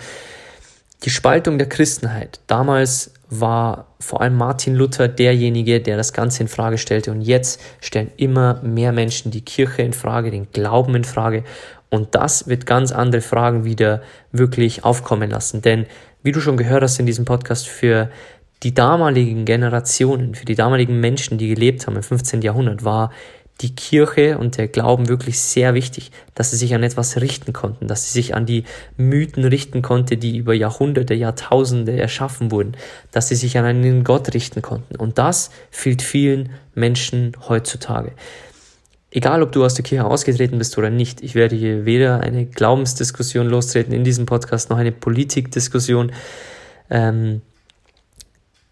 die 1.03 1.09
Spaltung 1.09 1.57
der 1.57 1.67
Christenheit. 1.67 2.39
Damals 2.47 3.13
war 3.29 3.87
vor 3.99 4.21
allem 4.21 4.37
Martin 4.37 4.75
Luther 4.75 5.07
derjenige, 5.07 5.81
der 5.81 5.97
das 5.97 6.13
Ganze 6.13 6.43
in 6.43 6.47
Frage 6.47 6.77
stellte. 6.77 7.11
Und 7.11 7.21
jetzt 7.21 7.59
stellen 7.81 8.11
immer 8.17 8.61
mehr 8.61 8.91
Menschen 8.91 9.31
die 9.31 9.43
Kirche 9.43 9.81
in 9.81 9.93
Frage, 9.93 10.31
den 10.31 10.51
Glauben 10.51 10.95
in 10.95 11.03
Frage. 11.03 11.43
Und 11.89 12.15
das 12.15 12.47
wird 12.47 12.65
ganz 12.65 12.91
andere 12.91 13.21
Fragen 13.21 13.65
wieder 13.65 14.01
wirklich 14.31 14.83
aufkommen 14.83 15.29
lassen. 15.29 15.61
Denn 15.61 15.85
wie 16.21 16.31
du 16.31 16.41
schon 16.41 16.57
gehört 16.57 16.83
hast 16.83 16.99
in 16.99 17.05
diesem 17.05 17.25
Podcast, 17.25 17.67
für 17.67 18.09
die 18.63 18.73
damaligen 18.73 19.45
Generationen, 19.45 20.35
für 20.35 20.45
die 20.45 20.55
damaligen 20.55 20.99
Menschen, 20.99 21.37
die 21.37 21.47
gelebt 21.47 21.87
haben 21.87 21.95
im 21.95 22.03
15. 22.03 22.41
Jahrhundert, 22.41 22.83
war 22.83 23.11
die 23.61 23.75
Kirche 23.75 24.37
und 24.37 24.57
der 24.57 24.67
Glauben 24.67 25.09
wirklich 25.09 25.39
sehr 25.39 25.73
wichtig, 25.73 26.11
dass 26.33 26.51
sie 26.51 26.57
sich 26.57 26.73
an 26.73 26.83
etwas 26.83 27.19
richten 27.19 27.51
konnten, 27.51 27.87
dass 27.87 28.05
sie 28.05 28.11
sich 28.11 28.33
an 28.33 28.45
die 28.45 28.63
Mythen 28.95 29.43
richten 29.43 29.81
konnte, 29.81 30.17
die 30.17 30.37
über 30.37 30.53
Jahrhunderte, 30.53 31.13
Jahrtausende 31.13 31.97
erschaffen 31.97 32.51
wurden, 32.51 32.77
dass 33.11 33.27
sie 33.27 33.35
sich 33.35 33.57
an 33.57 33.65
einen 33.65 34.03
Gott 34.03 34.33
richten 34.33 34.61
konnten. 34.61 34.95
Und 34.95 35.17
das 35.17 35.51
fehlt 35.71 36.01
vielen 36.01 36.51
Menschen 36.73 37.33
heutzutage. 37.49 38.13
Egal, 39.11 39.41
ob 39.41 39.51
du 39.51 39.65
aus 39.65 39.73
der 39.73 39.83
Kirche 39.83 40.05
ausgetreten 40.05 40.57
bist 40.57 40.77
oder 40.77 40.89
nicht, 40.89 41.21
ich 41.21 41.35
werde 41.35 41.55
hier 41.55 41.85
weder 41.85 42.21
eine 42.21 42.45
Glaubensdiskussion 42.45 43.47
lostreten 43.47 43.91
in 43.91 44.03
diesem 44.03 44.25
Podcast 44.25 44.69
noch 44.69 44.77
eine 44.77 44.91
Politikdiskussion. 44.91 46.11
Ähm, 46.89 47.41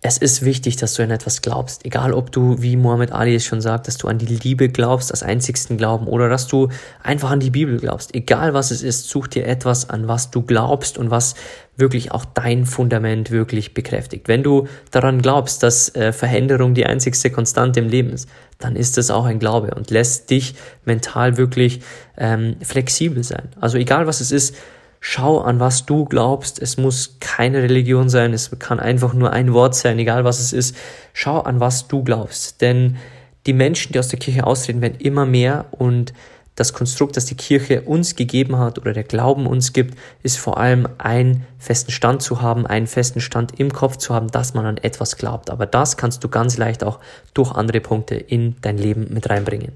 es 0.02 0.20
ist 0.20 0.46
wichtig, 0.46 0.76
dass 0.76 0.94
du 0.94 1.02
an 1.02 1.10
etwas 1.10 1.42
glaubst. 1.42 1.84
Egal, 1.84 2.14
ob 2.14 2.32
du, 2.32 2.62
wie 2.62 2.76
Muhammad 2.76 3.12
Ali 3.12 3.34
es 3.34 3.46
schon 3.46 3.62
sagt, 3.62 3.88
dass 3.88 3.98
du 3.98 4.08
an 4.08 4.20
die 4.20 4.28
Liebe 4.28 4.70
glaubst, 4.70 5.10
als 5.10 5.24
einzigsten 5.24 5.76
Glauben, 5.76 6.06
oder 6.06 6.30
dass 6.30 6.48
du 6.48 6.70
einfach 7.02 7.32
an 7.32 7.40
die 7.40 7.50
Bibel 7.50 7.80
glaubst. 7.80 8.14
Egal, 8.14 8.54
was 8.54 8.70
es 8.70 8.84
ist, 8.84 9.10
such 9.10 9.28
dir 9.28 9.48
etwas, 9.48 9.90
an 9.90 10.08
was 10.08 10.30
du 10.30 10.44
glaubst 10.44 11.00
und 11.00 11.10
was 11.10 11.34
wirklich 11.78 12.12
auch 12.12 12.26
dein 12.26 12.66
Fundament 12.66 13.32
wirklich 13.32 13.74
bekräftigt. 13.74 14.28
Wenn 14.28 14.44
du 14.44 14.68
daran 14.92 15.20
glaubst, 15.22 15.64
dass 15.64 15.94
äh, 15.96 16.14
Veränderung 16.14 16.76
die 16.76 16.86
einzigste 16.86 17.32
Konstante 17.32 17.80
im 17.80 17.90
Leben 17.90 18.12
ist, 18.12 18.30
dann 18.60 18.76
ist 18.76 19.00
es 19.00 19.10
auch 19.10 19.26
ein 19.26 19.40
Glaube 19.40 19.74
und 19.76 19.90
lässt 19.90 20.30
dich 20.30 20.54
mental 20.86 21.38
wirklich 21.38 21.82
ähm, 22.18 22.58
flexibel 22.62 23.24
sein. 23.24 23.50
Also 23.60 23.78
egal, 23.80 24.06
was 24.06 24.22
es 24.22 24.32
ist, 24.32 24.56
Schau 25.00 25.40
an, 25.40 25.60
was 25.60 25.86
du 25.86 26.06
glaubst. 26.06 26.60
Es 26.62 26.78
muss 26.78 27.18
keine 27.20 27.62
Religion 27.64 28.10
sein. 28.10 28.34
Es 28.34 28.52
kann 28.60 28.80
einfach 28.80 29.14
nur 29.14 29.32
ein 29.32 29.54
Wort 29.54 29.76
sein, 29.76 30.00
egal 30.00 30.24
was 30.24 30.40
es 30.40 30.54
ist. 30.54 30.76
Schau 31.14 31.40
an, 31.42 31.60
was 31.60 31.88
du 31.88 32.04
glaubst. 32.04 32.62
Denn 32.62 32.98
die 33.46 33.54
Menschen, 33.54 33.94
die 33.94 34.00
aus 34.00 34.10
der 34.10 34.20
Kirche 34.20 34.46
austreten, 34.46 34.82
werden 34.82 35.00
immer 35.00 35.26
mehr 35.26 35.66
und 35.72 36.14
das 36.58 36.74
Konstrukt, 36.74 37.16
das 37.16 37.26
die 37.26 37.36
Kirche 37.36 37.82
uns 37.84 38.16
gegeben 38.16 38.58
hat 38.58 38.80
oder 38.80 38.92
der 38.92 39.04
Glauben 39.04 39.46
uns 39.46 39.74
gibt, 39.74 39.96
ist 40.24 40.40
vor 40.40 40.58
allem 40.58 40.88
einen 40.98 41.46
festen 41.60 41.92
Stand 41.92 42.24
zu 42.24 42.42
haben, 42.42 42.66
einen 42.66 42.88
festen 42.88 43.22
Stand 43.22 43.60
im 43.60 43.72
Kopf 43.72 43.98
zu 43.98 44.14
haben, 44.14 44.30
dass 44.30 44.56
man 44.56 44.66
an 44.66 44.78
etwas 44.78 45.18
glaubt. 45.18 45.52
Aber 45.52 45.68
das 45.68 45.98
kannst 45.98 46.24
du 46.24 46.30
ganz 46.30 46.58
leicht 46.58 46.84
auch 46.84 47.00
durch 47.36 47.52
andere 47.52 47.80
Punkte 47.80 48.16
in 48.16 48.56
dein 48.62 48.80
Leben 48.80 49.14
mit 49.14 49.30
reinbringen. 49.30 49.74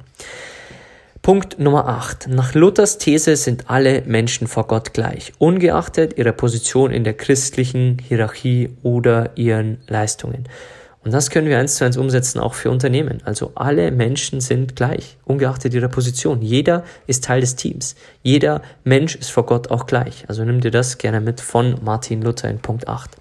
Punkt 1.22 1.60
Nummer 1.60 1.88
8. 1.88 2.30
Nach 2.30 2.56
Luthers 2.56 2.98
These 2.98 3.36
sind 3.36 3.70
alle 3.70 4.02
Menschen 4.08 4.48
vor 4.48 4.66
Gott 4.66 4.92
gleich, 4.92 5.34
ungeachtet 5.38 6.18
ihrer 6.18 6.32
Position 6.32 6.90
in 6.90 7.04
der 7.04 7.14
christlichen 7.14 8.00
Hierarchie 8.00 8.72
oder 8.82 9.30
ihren 9.38 9.78
Leistungen. 9.88 10.46
Und 11.04 11.14
das 11.14 11.30
können 11.30 11.48
wir 11.48 11.60
eins 11.60 11.76
zu 11.76 11.86
eins 11.86 11.98
umsetzen, 11.98 12.40
auch 12.40 12.56
für 12.56 12.72
Unternehmen. 12.72 13.22
Also 13.24 13.52
alle 13.54 13.92
Menschen 13.92 14.42
sind 14.42 14.76
gleich, 14.76 15.18
ungeachtet 15.24 15.76
ihrer 15.76 15.90
Position. 15.90 16.42
Jeder 16.42 16.84
ist 17.06 17.24
Teil 17.24 17.42
des 17.42 17.56
Teams. 17.56 17.96
Jeder 18.24 18.64
Mensch 18.84 19.16
ist 19.16 19.30
vor 19.30 19.46
Gott 19.46 19.70
auch 19.70 19.86
gleich. 19.86 20.26
Also 20.28 20.44
nimm 20.44 20.60
dir 20.60 20.72
das 20.72 20.98
gerne 20.98 21.22
mit 21.22 21.40
von 21.40 21.76
Martin 21.84 22.24
Luther 22.24 22.50
in 22.50 22.58
Punkt 22.58 22.88
8. 22.88 23.12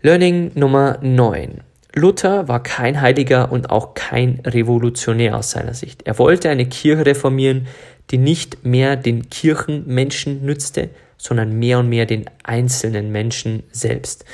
Learning 0.00 0.50
Nummer 0.54 0.96
9. 1.02 1.60
Luther 1.94 2.48
war 2.48 2.62
kein 2.62 3.00
Heiliger 3.00 3.52
und 3.52 3.70
auch 3.70 3.94
kein 3.94 4.40
Revolutionär 4.44 5.36
aus 5.36 5.52
seiner 5.52 5.74
Sicht. 5.74 6.02
Er 6.02 6.18
wollte 6.18 6.50
eine 6.50 6.66
Kirche 6.66 7.06
reformieren, 7.06 7.68
die 8.10 8.18
nicht 8.18 8.64
mehr 8.64 8.96
den 8.96 9.30
Kirchenmenschen 9.30 10.44
nützte, 10.44 10.90
sondern 11.16 11.58
mehr 11.58 11.78
und 11.78 11.88
mehr 11.88 12.06
den 12.06 12.24
einzelnen 12.42 13.12
Menschen 13.12 13.62
selbst. 13.70 14.24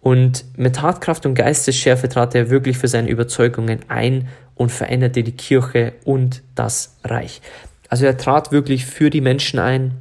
Und 0.00 0.44
mit 0.56 0.76
Tatkraft 0.76 1.26
und 1.26 1.34
Geistesschärfe 1.34 2.08
trat 2.08 2.34
er 2.34 2.50
wirklich 2.50 2.78
für 2.78 2.88
seine 2.88 3.08
Überzeugungen 3.08 3.80
ein 3.88 4.28
und 4.54 4.70
veränderte 4.70 5.22
die 5.22 5.32
Kirche 5.32 5.94
und 6.04 6.42
das 6.54 6.98
Reich. 7.04 7.40
Also 7.88 8.06
er 8.06 8.16
trat 8.16 8.52
wirklich 8.52 8.86
für 8.86 9.10
die 9.10 9.20
Menschen 9.20 9.58
ein. 9.58 9.92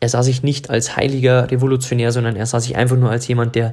Er 0.00 0.08
sah 0.08 0.22
sich 0.22 0.42
nicht 0.42 0.70
als 0.70 0.96
heiliger 0.96 1.50
Revolutionär, 1.50 2.12
sondern 2.12 2.36
er 2.36 2.46
sah 2.46 2.60
sich 2.60 2.76
einfach 2.76 2.96
nur 2.96 3.10
als 3.10 3.26
jemand, 3.28 3.54
der 3.54 3.72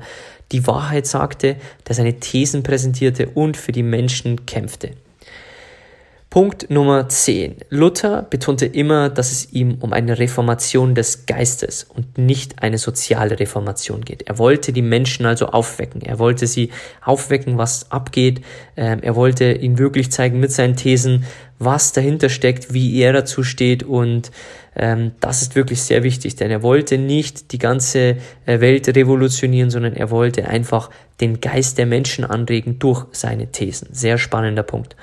die 0.52 0.68
Wahrheit 0.68 1.08
sagte, 1.08 1.56
der 1.88 1.96
seine 1.96 2.20
Thesen 2.20 2.64
präsentierte 2.64 3.30
und 3.30 3.58
für 3.58 3.72
die 3.72 3.84
Menschen 3.84 4.46
kämpfte. 4.46 4.92
Punkt 6.32 6.70
Nummer 6.70 7.10
10. 7.10 7.58
Luther 7.70 8.22
betonte 8.22 8.66
immer, 8.66 9.10
dass 9.10 9.34
es 9.34 9.52
ihm 9.52 9.80
um 9.82 9.92
eine 9.92 10.18
Reformation 10.18 10.96
des 10.96 11.26
Geistes 11.26 11.84
und 11.84 12.18
nicht 12.18 12.64
eine 12.64 12.78
soziale 12.78 13.38
Reformation 13.38 14.06
geht. 14.06 14.30
Er 14.30 14.38
wollte 14.38 14.72
die 14.72 14.82
Menschen 14.82 15.26
also 15.26 15.48
aufwecken. 15.48 16.02
Er 16.02 16.20
wollte 16.20 16.48
sie 16.48 16.70
aufwecken, 17.04 17.58
was 17.58 17.92
abgeht. 17.92 18.46
Ähm, 18.78 19.00
er 19.02 19.18
wollte 19.18 19.52
ihnen 19.52 19.78
wirklich 19.78 20.10
zeigen 20.10 20.40
mit 20.40 20.54
seinen 20.54 20.78
Thesen, 20.78 21.26
was 21.60 21.92
dahinter 21.92 22.30
steckt, 22.30 22.74
wie 22.74 22.98
er 23.02 23.12
dazu 23.12 23.44
steht 23.44 23.84
und 23.84 24.32
das 24.74 25.42
ist 25.42 25.56
wirklich 25.56 25.82
sehr 25.82 26.04
wichtig, 26.04 26.38
denn 26.38 26.50
er 26.50 26.64
wollte 26.64 26.98
nicht 26.98 27.52
die 27.52 27.58
ganze 27.58 28.18
äh, 28.46 28.62
Welt 28.62 28.88
revolutionieren, 28.88 29.70
sondern 29.70 29.94
er 29.94 30.10
wollte 30.12 30.48
einfach 30.48 30.90
den 31.20 31.42
Geist 31.42 31.78
der 31.78 31.86
Menschen 31.86 32.24
anregen 32.24 32.80
durch 32.80 33.06
seine 33.12 33.52
Thesen. 33.52 33.90
Sehr 33.92 34.18
spannender 34.18 34.64
Punkt. 34.64 34.96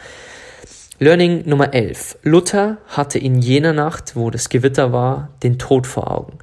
Learning 1.01 1.47
Nummer 1.47 1.75
11. 1.75 2.19
Luther 2.23 2.79
hatte 2.89 3.19
in 3.19 3.41
jener 3.41 3.73
Nacht, 3.73 4.17
wo 4.17 4.31
das 4.31 4.49
Gewitter 4.49 4.93
war, 4.93 5.29
den 5.43 5.59
Tod 5.59 5.87
vor 5.87 6.11
Augen. 6.11 6.39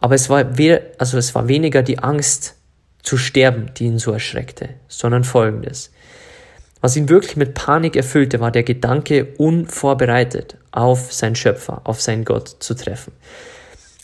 Aber 0.00 0.14
es 0.14 0.28
war, 0.30 0.44
also 0.98 1.18
es 1.18 1.34
war 1.34 1.48
weniger 1.48 1.82
die 1.82 1.98
Angst 1.98 2.56
zu 3.02 3.16
sterben, 3.16 3.70
die 3.76 3.84
ihn 3.84 3.98
so 3.98 4.12
erschreckte, 4.12 4.70
sondern 4.88 5.24
folgendes. 5.24 5.92
Was 6.86 6.94
ihn 6.94 7.08
wirklich 7.08 7.36
mit 7.36 7.54
Panik 7.54 7.96
erfüllte, 7.96 8.38
war 8.38 8.52
der 8.52 8.62
Gedanke, 8.62 9.34
unvorbereitet 9.38 10.56
auf 10.70 11.12
seinen 11.12 11.34
Schöpfer, 11.34 11.80
auf 11.82 12.00
seinen 12.00 12.24
Gott 12.24 12.48
zu 12.60 12.74
treffen. 12.74 13.12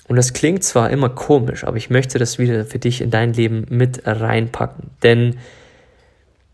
Und 0.09 0.16
das 0.16 0.33
klingt 0.33 0.64
zwar 0.64 0.90
immer 0.90 1.09
komisch, 1.09 1.62
aber 1.62 1.77
ich 1.77 1.90
möchte 1.90 2.18
das 2.18 2.40
wieder 2.40 2.64
für 2.64 2.81
dich 2.81 3.01
in 3.01 3.12
dein 3.12 3.35
Leben 3.35 3.66
mit 3.68 4.03
reinpacken. 4.05 4.90
Denn 5.05 5.37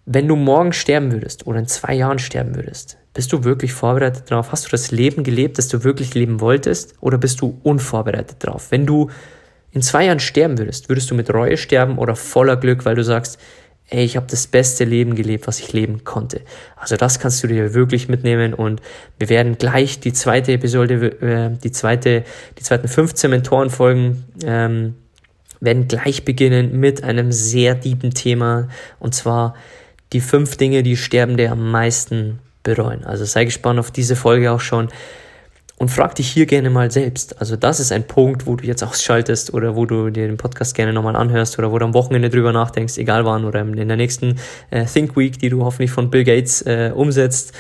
wenn 0.05 0.29
du 0.29 0.37
morgen 0.37 0.75
sterben 0.75 1.13
würdest 1.13 1.47
oder 1.47 1.61
in 1.61 1.67
zwei 1.67 1.95
Jahren 1.95 2.19
sterben 2.19 2.57
würdest, 2.57 2.99
bist 3.15 3.33
du 3.33 3.45
wirklich 3.45 3.73
vorbereitet 3.73 4.31
darauf? 4.31 4.53
Hast 4.53 4.67
du 4.67 4.71
das 4.71 4.91
Leben 4.91 5.25
gelebt, 5.25 5.57
das 5.57 5.69
du 5.69 5.83
wirklich 5.83 6.13
leben 6.13 6.43
wolltest? 6.43 6.93
Oder 7.01 7.17
bist 7.17 7.41
du 7.41 7.59
unvorbereitet 7.63 8.37
drauf? 8.41 8.67
Wenn 8.69 8.85
du 8.85 9.09
in 9.73 9.81
zwei 9.81 10.05
Jahren 10.05 10.21
sterben 10.21 10.59
würdest, 10.59 10.91
würdest 10.91 11.11
du 11.11 11.15
mit 11.15 11.33
Reue 11.33 11.57
sterben 11.57 11.97
oder 11.97 12.17
voller 12.17 12.59
Glück, 12.59 12.85
weil 12.85 12.97
du 12.97 13.03
sagst, 13.03 13.39
ey, 13.91 14.05
ich 14.05 14.17
habe 14.17 14.27
das 14.29 14.47
beste 14.47 14.85
Leben 14.85 15.15
gelebt, 15.15 15.47
was 15.47 15.61
ich 15.61 15.73
leben 15.73 16.05
konnte. 16.05 16.43
Also 16.77 16.97
das 16.97 17.19
kannst 17.19 17.43
du 17.43 17.47
dir 17.47 17.75
wirklich 17.75 18.09
mitnehmen 18.09 18.55
und 18.55 18.83
wir 19.19 19.29
werden 19.29 19.57
gleich 19.59 20.01
die 20.01 20.13
zweite 20.13 20.53
Episode, 20.53 20.95
äh, 21.23 21.51
die 21.63 21.73
zweite, 21.73 22.25
die 22.59 22.63
zweiten 22.63 22.89
15 22.89 23.31
Mentorenfolgen 23.31 24.25
ähm, 24.45 24.95
werden 25.61 25.89
gleich 25.89 26.25
beginnen 26.25 26.79
mit 26.79 27.03
einem 27.03 27.33
sehr 27.33 27.81
tiefen 27.81 28.11
Thema 28.11 28.69
und 29.01 29.15
zwar 29.15 29.55
die 30.13 30.21
fünf 30.21 30.57
Dinge, 30.57 30.83
die 30.83 30.97
Sterbende 30.97 31.51
am 31.51 31.71
meisten 31.71 32.39
bereuen. 32.63 33.05
Also 33.05 33.25
sei 33.25 33.45
gespannt 33.45 33.79
auf 33.79 33.91
diese 33.91 34.17
Folge 34.17 34.53
auch 34.53 34.61
schon 34.61 34.89
und 35.79 35.91
frag 35.91 36.15
dich 36.17 36.29
hier 36.29 36.47
gerne 36.47 36.71
mal 36.71 36.91
selbst. 36.91 37.41
Also 37.41 37.57
das 37.57 37.81
ist 37.81 37.93
ein 37.93 38.07
Punkt, 38.07 38.47
wo 38.47 38.57
du 38.57 38.67
jetzt 38.67 38.83
ausschaltest 38.83 39.55
oder 39.55 39.77
wo 39.77 39.87
du 39.87 40.11
dir 40.11 40.27
den 40.27 40.37
Podcast 40.37 40.75
gerne 40.75 40.93
nochmal 40.93 41.17
anhörst 41.17 41.59
oder 41.59 41.71
wo 41.71 41.79
du 41.79 41.85
am 41.85 41.95
Wochenende 41.95 42.31
drüber 42.31 42.53
nachdenkst, 42.53 42.99
egal 42.99 43.25
wann 43.25 43.45
oder 43.45 43.61
in 43.61 43.89
der 43.89 43.97
nächsten 43.97 44.39
äh, 44.71 44.85
Think 44.85 45.17
Week, 45.17 45.39
die 45.39 45.49
du 45.49 45.65
hoffentlich 45.65 45.91
von 45.91 46.11
Bill 46.11 46.25
Gates 46.25 46.63
äh, 46.63 46.93
umsetzt. 46.95 47.53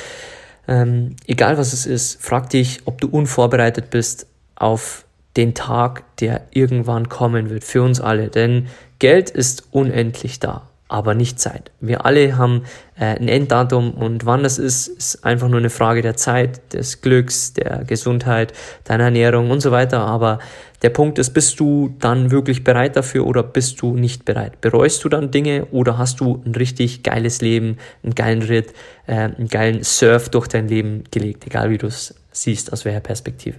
Ähm, 0.66 1.16
egal 1.26 1.58
was 1.58 1.72
es 1.72 1.86
ist, 1.86 2.20
frag 2.20 2.50
dich, 2.50 2.80
ob 2.84 3.00
du 3.00 3.08
unvorbereitet 3.08 3.90
bist 3.90 4.26
auf 4.56 5.04
den 5.36 5.54
Tag, 5.54 6.04
der 6.16 6.42
irgendwann 6.50 7.08
kommen 7.08 7.48
wird 7.48 7.62
für 7.64 7.82
uns 7.82 8.00
alle. 8.00 8.28
Denn 8.28 8.66
Geld 8.98 9.30
ist 9.30 9.68
unendlich 9.70 10.40
da 10.40 10.67
aber 10.88 11.14
nicht 11.14 11.38
Zeit. 11.38 11.70
Wir 11.80 12.06
alle 12.06 12.38
haben 12.38 12.64
äh, 12.98 13.04
ein 13.04 13.28
Enddatum 13.28 13.92
und 13.92 14.24
wann 14.24 14.42
das 14.42 14.58
ist, 14.58 14.88
ist 14.88 15.24
einfach 15.24 15.48
nur 15.48 15.58
eine 15.58 15.70
Frage 15.70 16.00
der 16.00 16.16
Zeit, 16.16 16.72
des 16.72 17.02
Glücks, 17.02 17.52
der 17.52 17.84
Gesundheit, 17.84 18.54
deiner 18.84 19.04
Ernährung 19.04 19.50
und 19.50 19.60
so 19.60 19.70
weiter. 19.70 20.00
Aber 20.00 20.38
der 20.82 20.88
Punkt 20.90 21.18
ist, 21.18 21.30
bist 21.30 21.60
du 21.60 21.94
dann 21.98 22.30
wirklich 22.30 22.64
bereit 22.64 22.96
dafür 22.96 23.26
oder 23.26 23.42
bist 23.42 23.82
du 23.82 23.94
nicht 23.94 24.24
bereit? 24.24 24.60
Bereust 24.62 25.04
du 25.04 25.10
dann 25.10 25.30
Dinge 25.30 25.66
oder 25.66 25.98
hast 25.98 26.20
du 26.20 26.42
ein 26.46 26.54
richtig 26.54 27.02
geiles 27.02 27.42
Leben, 27.42 27.76
einen 28.02 28.14
geilen 28.14 28.42
Ritt, 28.42 28.72
äh, 29.06 29.12
einen 29.12 29.48
geilen 29.48 29.84
Surf 29.84 30.30
durch 30.30 30.48
dein 30.48 30.68
Leben 30.68 31.04
gelegt, 31.10 31.46
egal 31.46 31.68
wie 31.68 31.78
du 31.78 31.86
es 31.86 32.14
siehst, 32.32 32.72
aus 32.72 32.86
welcher 32.86 33.00
Perspektive. 33.00 33.58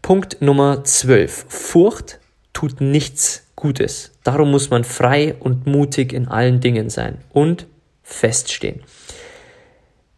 Punkt 0.00 0.40
Nummer 0.40 0.84
12. 0.84 1.46
Furcht 1.48 2.18
tut 2.54 2.80
nichts 2.80 3.46
Gutes. 3.56 4.13
Darum 4.24 4.50
muss 4.50 4.70
man 4.70 4.82
frei 4.84 5.34
und 5.38 5.66
mutig 5.66 6.12
in 6.12 6.26
allen 6.26 6.60
Dingen 6.60 6.90
sein 6.90 7.18
und 7.30 7.66
feststehen. 8.02 8.80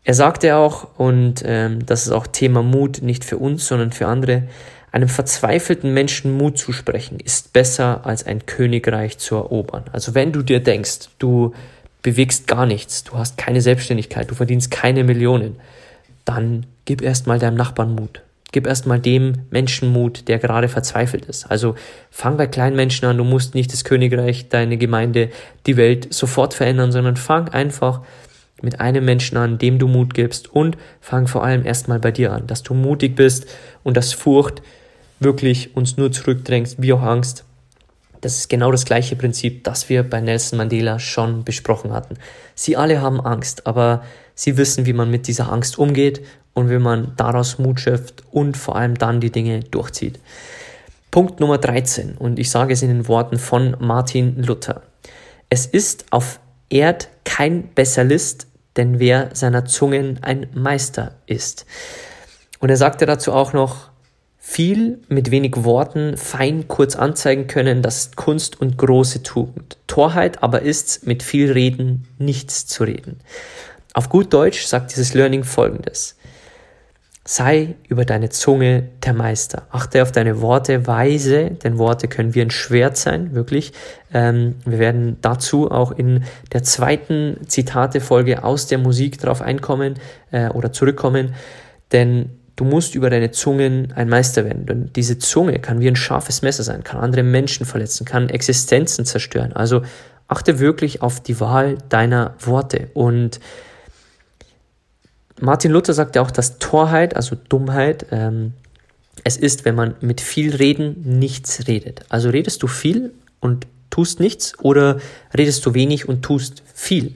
Er 0.04 0.14
sagte 0.14 0.54
auch, 0.56 0.96
und 0.96 1.42
ähm, 1.44 1.84
das 1.84 2.06
ist 2.06 2.12
auch 2.12 2.28
Thema 2.28 2.62
Mut, 2.62 3.02
nicht 3.02 3.24
für 3.24 3.38
uns, 3.38 3.66
sondern 3.66 3.90
für 3.90 4.06
andere, 4.06 4.44
einem 4.92 5.08
verzweifelten 5.08 5.92
Menschen 5.92 6.38
Mut 6.38 6.56
zu 6.56 6.72
sprechen, 6.72 7.18
ist 7.18 7.52
besser 7.52 8.06
als 8.06 8.24
ein 8.24 8.46
Königreich 8.46 9.18
zu 9.18 9.34
erobern. 9.34 9.84
Also 9.92 10.14
wenn 10.14 10.32
du 10.32 10.42
dir 10.42 10.60
denkst, 10.60 11.08
du 11.18 11.52
bewegst 12.02 12.46
gar 12.46 12.66
nichts, 12.66 13.02
du 13.02 13.18
hast 13.18 13.36
keine 13.36 13.60
Selbstständigkeit, 13.60 14.30
du 14.30 14.36
verdienst 14.36 14.70
keine 14.70 15.02
Millionen, 15.02 15.56
dann 16.24 16.66
gib 16.84 17.02
erstmal 17.02 17.40
deinem 17.40 17.56
Nachbarn 17.56 17.96
Mut. 17.96 18.22
Gib 18.56 18.66
erstmal 18.66 18.98
dem 18.98 19.42
Menschen 19.50 19.92
Mut, 19.92 20.28
der 20.28 20.38
gerade 20.38 20.70
verzweifelt 20.70 21.26
ist. 21.26 21.44
Also 21.50 21.74
fang 22.10 22.38
bei 22.38 22.46
kleinen 22.46 22.74
Menschen 22.74 23.04
an. 23.04 23.18
Du 23.18 23.22
musst 23.22 23.54
nicht 23.54 23.70
das 23.70 23.84
Königreich, 23.84 24.48
deine 24.48 24.78
Gemeinde, 24.78 25.28
die 25.66 25.76
Welt 25.76 26.14
sofort 26.14 26.54
verändern, 26.54 26.90
sondern 26.90 27.16
fang 27.16 27.50
einfach 27.50 28.00
mit 28.62 28.80
einem 28.80 29.04
Menschen 29.04 29.36
an, 29.36 29.58
dem 29.58 29.78
du 29.78 29.88
Mut 29.88 30.14
gibst 30.14 30.50
und 30.50 30.78
fang 31.02 31.26
vor 31.26 31.44
allem 31.44 31.66
erstmal 31.66 31.98
bei 31.98 32.10
dir 32.10 32.32
an, 32.32 32.46
dass 32.46 32.62
du 32.62 32.72
mutig 32.72 33.14
bist 33.14 33.46
und 33.82 33.98
dass 33.98 34.14
Furcht 34.14 34.62
wirklich 35.20 35.76
uns 35.76 35.98
nur 35.98 36.10
zurückdrängt, 36.10 36.76
wie 36.78 36.94
auch 36.94 37.02
Angst. 37.02 37.44
Das 38.22 38.38
ist 38.38 38.48
genau 38.48 38.72
das 38.72 38.86
gleiche 38.86 39.16
Prinzip, 39.16 39.64
das 39.64 39.90
wir 39.90 40.02
bei 40.02 40.22
Nelson 40.22 40.56
Mandela 40.56 40.98
schon 40.98 41.44
besprochen 41.44 41.92
hatten. 41.92 42.16
Sie 42.54 42.74
alle 42.74 43.02
haben 43.02 43.20
Angst, 43.20 43.66
aber 43.66 44.02
sie 44.36 44.56
wissen, 44.56 44.86
wie 44.86 44.92
man 44.92 45.10
mit 45.10 45.26
dieser 45.26 45.50
Angst 45.52 45.76
umgeht 45.76 46.24
und 46.54 46.70
wie 46.70 46.78
man 46.78 47.12
daraus 47.16 47.58
Mut 47.58 47.80
schöpft 47.80 48.22
und 48.30 48.56
vor 48.56 48.76
allem 48.76 48.94
dann 48.94 49.20
die 49.20 49.32
Dinge 49.32 49.60
durchzieht. 49.60 50.20
Punkt 51.10 51.40
Nummer 51.40 51.58
13 51.58 52.16
und 52.16 52.38
ich 52.38 52.50
sage 52.50 52.72
es 52.72 52.82
in 52.82 52.88
den 52.88 53.08
Worten 53.08 53.38
von 53.38 53.76
Martin 53.80 54.40
Luther. 54.42 54.82
Es 55.50 55.66
ist 55.66 56.04
auf 56.10 56.38
Erd 56.68 57.08
kein 57.24 57.74
Besserlist, 57.74 58.46
denn 58.76 58.98
wer 58.98 59.30
seiner 59.34 59.64
Zungen 59.64 60.18
ein 60.22 60.46
Meister 60.54 61.16
ist. 61.26 61.66
Und 62.60 62.68
er 62.68 62.76
sagte 62.76 63.06
dazu 63.06 63.32
auch 63.32 63.52
noch, 63.52 63.90
viel 64.38 65.00
mit 65.08 65.32
wenig 65.32 65.64
Worten 65.64 66.16
fein 66.16 66.68
kurz 66.68 66.94
anzeigen 66.94 67.48
können, 67.48 67.82
das 67.82 67.98
ist 67.98 68.16
Kunst 68.16 68.60
und 68.60 68.78
große 68.78 69.22
Tugend. 69.22 69.76
Torheit 69.88 70.42
aber 70.42 70.62
ist's, 70.62 71.02
mit 71.02 71.22
viel 71.22 71.50
Reden 71.50 72.06
nichts 72.18 72.66
zu 72.66 72.84
reden. 72.84 73.18
Auf 73.96 74.10
gut 74.10 74.30
Deutsch 74.34 74.66
sagt 74.66 74.92
dieses 74.92 75.14
Learning 75.14 75.42
folgendes. 75.42 76.16
Sei 77.24 77.76
über 77.88 78.04
deine 78.04 78.28
Zunge 78.28 78.90
der 79.02 79.14
Meister. 79.14 79.62
Achte 79.70 80.02
auf 80.02 80.12
deine 80.12 80.42
Worte 80.42 80.86
weise, 80.86 81.52
denn 81.52 81.78
Worte 81.78 82.06
können 82.06 82.34
wie 82.34 82.42
ein 82.42 82.50
Schwert 82.50 82.98
sein, 82.98 83.34
wirklich. 83.34 83.72
Ähm, 84.12 84.56
wir 84.66 84.78
werden 84.78 85.16
dazu 85.22 85.70
auch 85.70 85.92
in 85.92 86.24
der 86.52 86.62
zweiten 86.62 87.38
Zitate-Folge 87.46 88.44
aus 88.44 88.66
der 88.66 88.76
Musik 88.76 89.18
drauf 89.18 89.40
einkommen 89.40 89.94
äh, 90.30 90.50
oder 90.50 90.74
zurückkommen, 90.74 91.34
denn 91.90 92.28
du 92.54 92.66
musst 92.66 92.94
über 92.94 93.08
deine 93.08 93.30
Zungen 93.30 93.94
ein 93.96 94.10
Meister 94.10 94.44
werden. 94.44 94.66
Denn 94.66 94.90
diese 94.94 95.18
Zunge 95.18 95.58
kann 95.58 95.80
wie 95.80 95.88
ein 95.88 95.96
scharfes 95.96 96.42
Messer 96.42 96.64
sein, 96.64 96.84
kann 96.84 97.00
andere 97.00 97.22
Menschen 97.22 97.64
verletzen, 97.64 98.04
kann 98.04 98.28
Existenzen 98.28 99.06
zerstören. 99.06 99.54
Also 99.54 99.80
achte 100.28 100.58
wirklich 100.58 101.00
auf 101.00 101.20
die 101.20 101.40
Wahl 101.40 101.78
deiner 101.88 102.34
Worte 102.40 102.90
und 102.92 103.40
Martin 105.40 105.70
Luther 105.70 105.92
sagte 105.92 106.22
auch, 106.22 106.30
dass 106.30 106.58
Torheit, 106.58 107.14
also 107.16 107.36
Dummheit, 107.48 108.06
ähm, 108.10 108.54
es 109.24 109.36
ist, 109.36 109.64
wenn 109.64 109.74
man 109.74 109.94
mit 110.00 110.20
viel 110.20 110.54
Reden 110.54 111.18
nichts 111.18 111.66
redet. 111.66 112.02
Also 112.08 112.30
redest 112.30 112.62
du 112.62 112.66
viel 112.66 113.12
und 113.40 113.66
tust 113.90 114.20
nichts 114.20 114.58
oder 114.60 114.98
redest 115.36 115.64
du 115.66 115.74
wenig 115.74 116.08
und 116.08 116.22
tust 116.22 116.62
viel? 116.74 117.14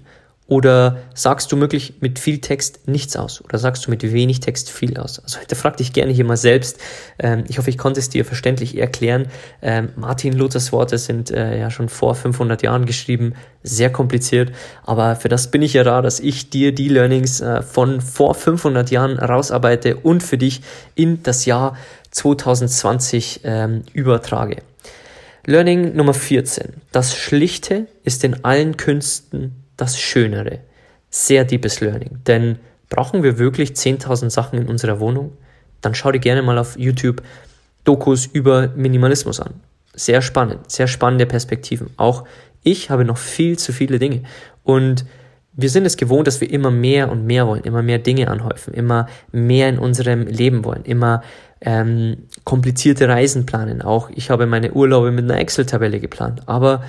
Oder 0.51 0.99
sagst 1.15 1.53
du 1.53 1.57
möglich 1.57 1.95
mit 2.01 2.19
viel 2.19 2.41
Text 2.41 2.89
nichts 2.89 3.15
aus? 3.17 3.41
Oder 3.41 3.57
sagst 3.57 3.87
du 3.87 3.91
mit 3.91 4.03
wenig 4.03 4.41
Text 4.41 4.69
viel 4.69 4.99
aus? 4.99 5.21
Also 5.21 5.39
heute 5.39 5.55
frag 5.55 5.77
dich 5.77 5.93
gerne 5.93 6.13
hier 6.13 6.25
mal 6.25 6.37
selbst. 6.37 6.81
Ähm, 7.21 7.45
ich 7.47 7.59
hoffe, 7.59 7.71
ich 7.71 7.79
konnte 7.79 8.01
es 8.01 8.09
dir 8.09 8.25
verständlich 8.25 8.77
erklären. 8.77 9.27
Ähm, 9.63 9.91
Martin 9.95 10.33
Luthers 10.33 10.73
Worte 10.73 10.99
sind 10.99 11.31
äh, 11.31 11.57
ja 11.57 11.71
schon 11.71 11.89
vor 11.89 12.17
500 12.17 12.65
Jahren 12.65 12.85
geschrieben. 12.85 13.35
Sehr 13.63 13.91
kompliziert. 13.93 14.51
Aber 14.83 15.15
für 15.15 15.29
das 15.29 15.53
bin 15.53 15.63
ich 15.63 15.75
ja 15.75 15.85
da, 15.85 16.03
dass 16.03 16.19
ich 16.19 16.51
dir 16.51 16.75
die 16.75 16.89
Learnings 16.89 17.41
äh, 17.41 17.63
von 17.63 18.01
vor 18.01 18.35
500 18.35 18.91
Jahren 18.91 19.21
rausarbeite 19.21 19.99
und 19.99 20.21
für 20.21 20.37
dich 20.37 20.63
in 20.97 21.23
das 21.23 21.45
Jahr 21.45 21.77
2020 22.11 23.43
ähm, 23.45 23.85
übertrage. 23.93 24.63
Learning 25.47 25.95
Nummer 25.95 26.13
14. 26.13 26.73
Das 26.91 27.15
Schlichte 27.15 27.87
ist 28.03 28.25
in 28.25 28.45
allen 28.45 28.77
Künsten 28.77 29.60
das 29.81 29.99
Schönere. 29.99 30.61
Sehr 31.11 31.45
deepes 31.45 31.81
Learning. 31.81 32.19
Denn 32.27 32.59
brauchen 32.89 33.23
wir 33.23 33.39
wirklich 33.39 33.71
10.000 33.71 34.31
Sachen 34.31 34.59
in 34.59 34.69
unserer 34.69 35.01
Wohnung? 35.01 35.33
Dann 35.81 35.95
schau 35.95 36.13
dir 36.13 36.19
gerne 36.19 36.43
mal 36.43 36.59
auf 36.59 36.79
YouTube 36.79 37.23
Dokus 37.85 38.27
über 38.27 38.69
Minimalismus 38.77 39.41
an. 39.41 39.55
Sehr 39.95 40.23
spannend, 40.23 40.71
sehr 40.71 40.87
spannende 40.87 41.27
Perspektiven. 41.27 41.91
Auch 41.97 42.25
ich 42.63 42.91
habe 42.91 43.05
noch 43.05 43.17
viel 43.17 43.59
zu 43.59 43.73
viele 43.73 43.99
Dinge. 43.99 44.23
Und 44.63 45.07
wir 45.53 45.71
sind 45.71 45.87
es 45.87 45.97
gewohnt, 45.97 46.27
dass 46.27 46.41
wir 46.41 46.51
immer 46.51 46.71
mehr 46.71 47.11
und 47.11 47.27
mehr 47.27 47.47
wollen, 47.47 47.65
immer 47.65 47.83
mehr 47.83 47.99
Dinge 47.99 48.29
anhäufen, 48.29 48.75
immer 48.75 49.09
mehr 49.33 49.69
in 49.69 49.79
unserem 49.79 50.27
Leben 50.27 50.65
wollen, 50.65 50.85
immer 50.85 51.23
ähm, 51.61 52.29
komplizierte 52.45 53.09
Reisen 53.09 53.47
planen. 53.47 53.83
Auch 53.83 54.11
ich 54.11 54.31
habe 54.31 54.47
meine 54.47 54.73
Urlaube 54.73 55.11
mit 55.11 55.25
einer 55.25 55.41
Excel-Tabelle 55.41 56.01
geplant. 56.01 56.43
Aber 56.47 56.85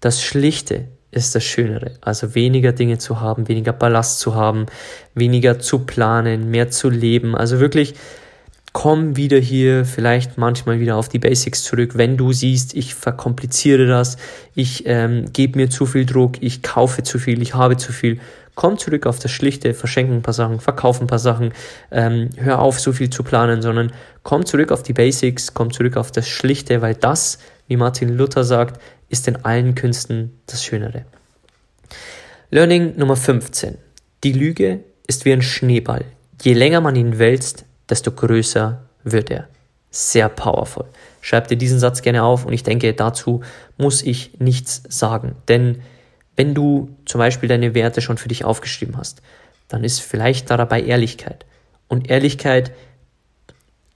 das 0.00 0.22
Schlichte, 0.22 0.88
ist 1.10 1.34
das 1.34 1.44
Schönere. 1.44 1.92
Also 2.00 2.34
weniger 2.34 2.72
Dinge 2.72 2.98
zu 2.98 3.20
haben, 3.20 3.48
weniger 3.48 3.72
Ballast 3.72 4.20
zu 4.20 4.34
haben, 4.34 4.66
weniger 5.14 5.58
zu 5.58 5.80
planen, 5.80 6.50
mehr 6.50 6.70
zu 6.70 6.90
leben. 6.90 7.34
Also 7.34 7.60
wirklich 7.60 7.94
komm 8.76 9.16
wieder 9.16 9.38
hier 9.38 9.86
vielleicht 9.86 10.36
manchmal 10.36 10.80
wieder 10.80 10.96
auf 10.96 11.08
die 11.08 11.18
Basics 11.18 11.64
zurück, 11.64 11.92
wenn 11.94 12.18
du 12.18 12.32
siehst, 12.32 12.74
ich 12.74 12.94
verkompliziere 12.94 13.86
das, 13.86 14.18
ich 14.54 14.82
ähm, 14.84 15.32
gebe 15.32 15.58
mir 15.58 15.70
zu 15.70 15.86
viel 15.86 16.04
Druck, 16.04 16.42
ich 16.42 16.62
kaufe 16.62 17.02
zu 17.02 17.18
viel, 17.18 17.40
ich 17.40 17.54
habe 17.54 17.78
zu 17.78 17.94
viel. 17.94 18.20
Komm 18.54 18.76
zurück 18.76 19.06
auf 19.06 19.18
das 19.18 19.30
Schlichte, 19.30 19.72
verschenken 19.72 20.16
ein 20.16 20.22
paar 20.22 20.34
Sachen, 20.34 20.60
verkaufen 20.60 21.04
ein 21.04 21.06
paar 21.06 21.18
Sachen, 21.18 21.54
ähm, 21.90 22.28
hör 22.36 22.60
auf, 22.60 22.78
so 22.78 22.92
viel 22.92 23.08
zu 23.08 23.22
planen, 23.22 23.62
sondern 23.62 23.92
komm 24.22 24.44
zurück 24.44 24.70
auf 24.70 24.82
die 24.82 24.92
Basics, 24.92 25.54
komm 25.54 25.72
zurück 25.72 25.96
auf 25.96 26.12
das 26.12 26.28
Schlichte, 26.28 26.82
weil 26.82 26.96
das, 26.96 27.38
wie 27.68 27.78
Martin 27.78 28.10
Luther 28.10 28.44
sagt, 28.44 28.78
ist 29.08 29.28
in 29.28 29.44
allen 29.44 29.74
Künsten 29.74 30.40
das 30.46 30.64
Schönere. 30.64 31.04
Learning 32.50 32.96
Nummer 32.96 33.16
15. 33.16 33.78
Die 34.24 34.32
Lüge 34.32 34.80
ist 35.06 35.24
wie 35.24 35.32
ein 35.32 35.42
Schneeball. 35.42 36.04
Je 36.42 36.52
länger 36.52 36.80
man 36.80 36.96
ihn 36.96 37.18
wälzt, 37.18 37.64
desto 37.88 38.12
größer 38.12 38.82
wird 39.04 39.30
er. 39.30 39.48
Sehr 39.90 40.28
powerful. 40.28 40.84
Schreib 41.20 41.48
dir 41.48 41.56
diesen 41.56 41.78
Satz 41.78 42.02
gerne 42.02 42.22
auf 42.22 42.44
und 42.44 42.52
ich 42.52 42.62
denke, 42.62 42.92
dazu 42.94 43.42
muss 43.78 44.02
ich 44.02 44.38
nichts 44.38 44.82
sagen. 44.88 45.36
Denn 45.48 45.82
wenn 46.36 46.54
du 46.54 46.94
zum 47.06 47.18
Beispiel 47.18 47.48
deine 47.48 47.74
Werte 47.74 48.00
schon 48.00 48.18
für 48.18 48.28
dich 48.28 48.44
aufgeschrieben 48.44 48.96
hast, 48.96 49.22
dann 49.68 49.84
ist 49.84 50.00
vielleicht 50.00 50.50
dabei 50.50 50.82
Ehrlichkeit. 50.82 51.46
Und 51.88 52.10
Ehrlichkeit 52.10 52.72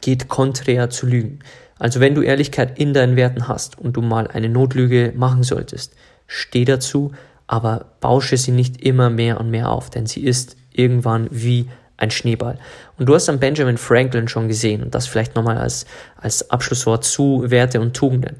geht 0.01 0.29
konträr 0.29 0.91
zu 0.91 1.07
Lügen. 1.07 1.41
Also 1.81 1.99
wenn 1.99 2.15
du 2.15 2.23
Ehrlichkeit 2.23 2.79
in 2.79 2.93
deinen 2.93 3.17
Werten 3.17 3.49
hast 3.49 3.79
und 3.79 3.97
du 3.97 4.03
mal 4.03 4.29
eine 4.29 4.51
Notlüge 4.51 5.13
machen 5.17 5.43
solltest, 5.43 5.95
steh 6.27 6.67
dazu, 6.67 7.13
aber 7.47 7.87
bausche 8.01 8.37
sie 8.37 8.53
nicht 8.53 8.83
immer 8.83 9.11
mehr 9.11 9.41
und 9.41 9.51
mehr 9.51 9.71
auf, 9.71 9.89
denn 9.91 10.07
sie 10.07 10.23
ist 10.23 10.57
irgendwann 10.73 11.27
wie 11.31 11.69
ein 11.97 12.11
Schneeball. 12.11 12.59
Und 12.99 13.07
du 13.07 13.15
hast 13.15 13.29
an 13.31 13.41
Benjamin 13.41 13.79
Franklin 13.79 14.29
schon 14.29 14.47
gesehen 14.47 14.83
und 14.83 14.95
das 14.95 15.07
vielleicht 15.07 15.35
nochmal 15.35 15.57
als, 15.57 15.87
als 16.17 16.51
Abschlusswort 16.51 17.05
zu 17.05 17.45
Werte 17.47 17.81
und 17.81 17.95
Tugenden. 17.95 18.37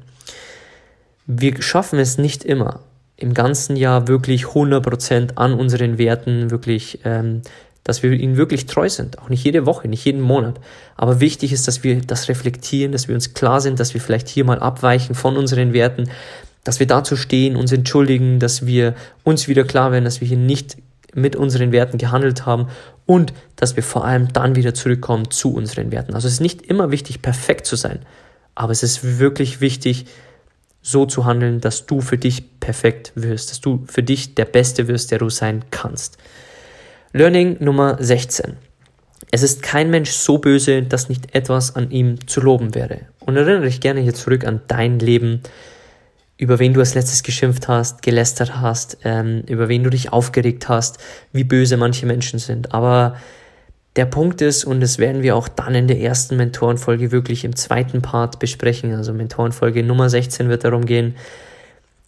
Wir 1.25 1.61
schaffen 1.61 1.97
es 1.97 2.19
nicht 2.19 2.43
immer, 2.43 2.81
im 3.17 3.33
ganzen 3.33 3.75
Jahr 3.75 4.07
wirklich 4.07 4.45
100% 4.45 5.37
an 5.37 5.53
unseren 5.53 5.97
Werten 5.97 6.51
wirklich 6.51 6.99
ähm, 7.05 7.41
dass 7.83 8.03
wir 8.03 8.11
ihnen 8.11 8.37
wirklich 8.37 8.67
treu 8.67 8.89
sind. 8.89 9.19
Auch 9.19 9.29
nicht 9.29 9.43
jede 9.43 9.65
Woche, 9.65 9.87
nicht 9.87 10.05
jeden 10.05 10.21
Monat. 10.21 10.59
Aber 10.95 11.19
wichtig 11.19 11.51
ist, 11.51 11.67
dass 11.67 11.83
wir 11.83 12.01
das 12.01 12.29
reflektieren, 12.29 12.91
dass 12.91 13.07
wir 13.07 13.15
uns 13.15 13.33
klar 13.33 13.61
sind, 13.61 13.79
dass 13.79 13.93
wir 13.93 14.01
vielleicht 14.01 14.29
hier 14.29 14.45
mal 14.45 14.59
abweichen 14.59 15.15
von 15.15 15.37
unseren 15.37 15.73
Werten, 15.73 16.09
dass 16.63 16.79
wir 16.79 16.87
dazu 16.87 17.15
stehen, 17.15 17.55
uns 17.55 17.71
entschuldigen, 17.71 18.39
dass 18.39 18.65
wir 18.65 18.95
uns 19.23 19.47
wieder 19.47 19.63
klar 19.63 19.91
werden, 19.91 20.05
dass 20.05 20.21
wir 20.21 20.27
hier 20.27 20.37
nicht 20.37 20.77
mit 21.13 21.35
unseren 21.35 21.71
Werten 21.71 21.97
gehandelt 21.97 22.45
haben 22.45 22.67
und 23.05 23.33
dass 23.55 23.75
wir 23.75 23.83
vor 23.83 24.05
allem 24.05 24.31
dann 24.31 24.55
wieder 24.55 24.73
zurückkommen 24.73 25.29
zu 25.31 25.53
unseren 25.53 25.91
Werten. 25.91 26.13
Also 26.13 26.27
es 26.27 26.35
ist 26.35 26.39
nicht 26.39 26.61
immer 26.61 26.91
wichtig, 26.91 27.21
perfekt 27.21 27.65
zu 27.65 27.75
sein, 27.75 27.99
aber 28.55 28.71
es 28.71 28.83
ist 28.83 29.19
wirklich 29.19 29.59
wichtig, 29.59 30.05
so 30.81 31.05
zu 31.05 31.25
handeln, 31.25 31.61
dass 31.61 31.85
du 31.85 32.01
für 32.01 32.17
dich 32.17 32.59
perfekt 32.59 33.11
wirst, 33.15 33.51
dass 33.51 33.61
du 33.61 33.83
für 33.87 34.03
dich 34.03 34.35
der 34.35 34.45
Beste 34.45 34.87
wirst, 34.87 35.11
der 35.11 35.19
du 35.19 35.29
sein 35.29 35.65
kannst. 35.69 36.17
Learning 37.13 37.57
Nummer 37.59 37.97
16. 37.99 38.55
Es 39.31 39.43
ist 39.43 39.61
kein 39.61 39.89
Mensch 39.89 40.11
so 40.11 40.37
böse, 40.37 40.81
dass 40.83 41.09
nicht 41.09 41.35
etwas 41.35 41.75
an 41.75 41.91
ihm 41.91 42.25
zu 42.25 42.39
loben 42.39 42.73
wäre. 42.73 43.01
Und 43.19 43.35
erinnere 43.35 43.65
dich 43.65 43.81
gerne 43.81 43.99
hier 43.99 44.13
zurück 44.13 44.45
an 44.45 44.61
dein 44.67 44.97
Leben, 44.97 45.41
über 46.37 46.57
wen 46.59 46.73
du 46.73 46.79
als 46.79 46.95
letztes 46.95 47.21
geschimpft 47.21 47.67
hast, 47.67 48.01
gelästert 48.01 48.61
hast, 48.61 48.99
ähm, 49.03 49.43
über 49.47 49.67
wen 49.67 49.83
du 49.83 49.89
dich 49.89 50.13
aufgeregt 50.13 50.69
hast, 50.69 50.99
wie 51.33 51.43
böse 51.43 51.75
manche 51.75 52.05
Menschen 52.05 52.39
sind. 52.39 52.73
Aber 52.73 53.17
der 53.97 54.05
Punkt 54.05 54.41
ist, 54.41 54.63
und 54.63 54.79
das 54.79 54.97
werden 54.97 55.21
wir 55.21 55.35
auch 55.35 55.49
dann 55.49 55.75
in 55.75 55.89
der 55.89 55.99
ersten 55.99 56.37
Mentorenfolge 56.37 57.11
wirklich 57.11 57.43
im 57.43 57.57
zweiten 57.57 58.01
Part 58.01 58.39
besprechen, 58.39 58.95
also 58.95 59.11
Mentorenfolge 59.11 59.83
Nummer 59.83 60.09
16 60.09 60.47
wird 60.47 60.63
darum 60.63 60.85
gehen, 60.85 61.15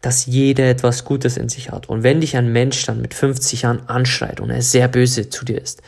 dass 0.03 0.25
jeder 0.25 0.69
etwas 0.69 1.05
Gutes 1.05 1.37
in 1.37 1.47
sich 1.47 1.71
hat. 1.71 1.87
Und 1.87 2.03
wenn 2.03 2.19
dich 2.19 2.35
ein 2.35 2.51
Mensch 2.51 2.85
dann 2.85 3.01
mit 3.01 3.13
50 3.13 3.61
Jahren 3.61 3.87
anschreit 3.87 4.41
und 4.41 4.49
er 4.49 4.61
sehr 4.61 4.89
böse 4.89 5.29
zu 5.29 5.45
dir 5.45 5.59
ist, 5.59 5.81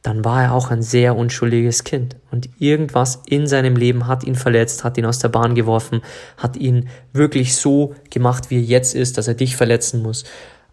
dann 0.00 0.24
war 0.24 0.44
er 0.44 0.54
auch 0.54 0.70
ein 0.70 0.82
sehr 0.82 1.14
unschuldiges 1.14 1.84
Kind. 1.84 2.16
Und 2.30 2.48
irgendwas 2.58 3.22
in 3.26 3.46
seinem 3.46 3.76
Leben 3.76 4.06
hat 4.06 4.24
ihn 4.24 4.34
verletzt, 4.34 4.82
hat 4.82 4.96
ihn 4.96 5.04
aus 5.04 5.18
der 5.18 5.28
Bahn 5.28 5.54
geworfen, 5.54 6.00
hat 6.38 6.56
ihn 6.56 6.88
wirklich 7.12 7.54
so 7.54 7.94
gemacht, 8.08 8.48
wie 8.48 8.56
er 8.56 8.62
jetzt 8.62 8.94
ist, 8.94 9.18
dass 9.18 9.28
er 9.28 9.34
dich 9.34 9.56
verletzen 9.56 10.02
muss. 10.02 10.24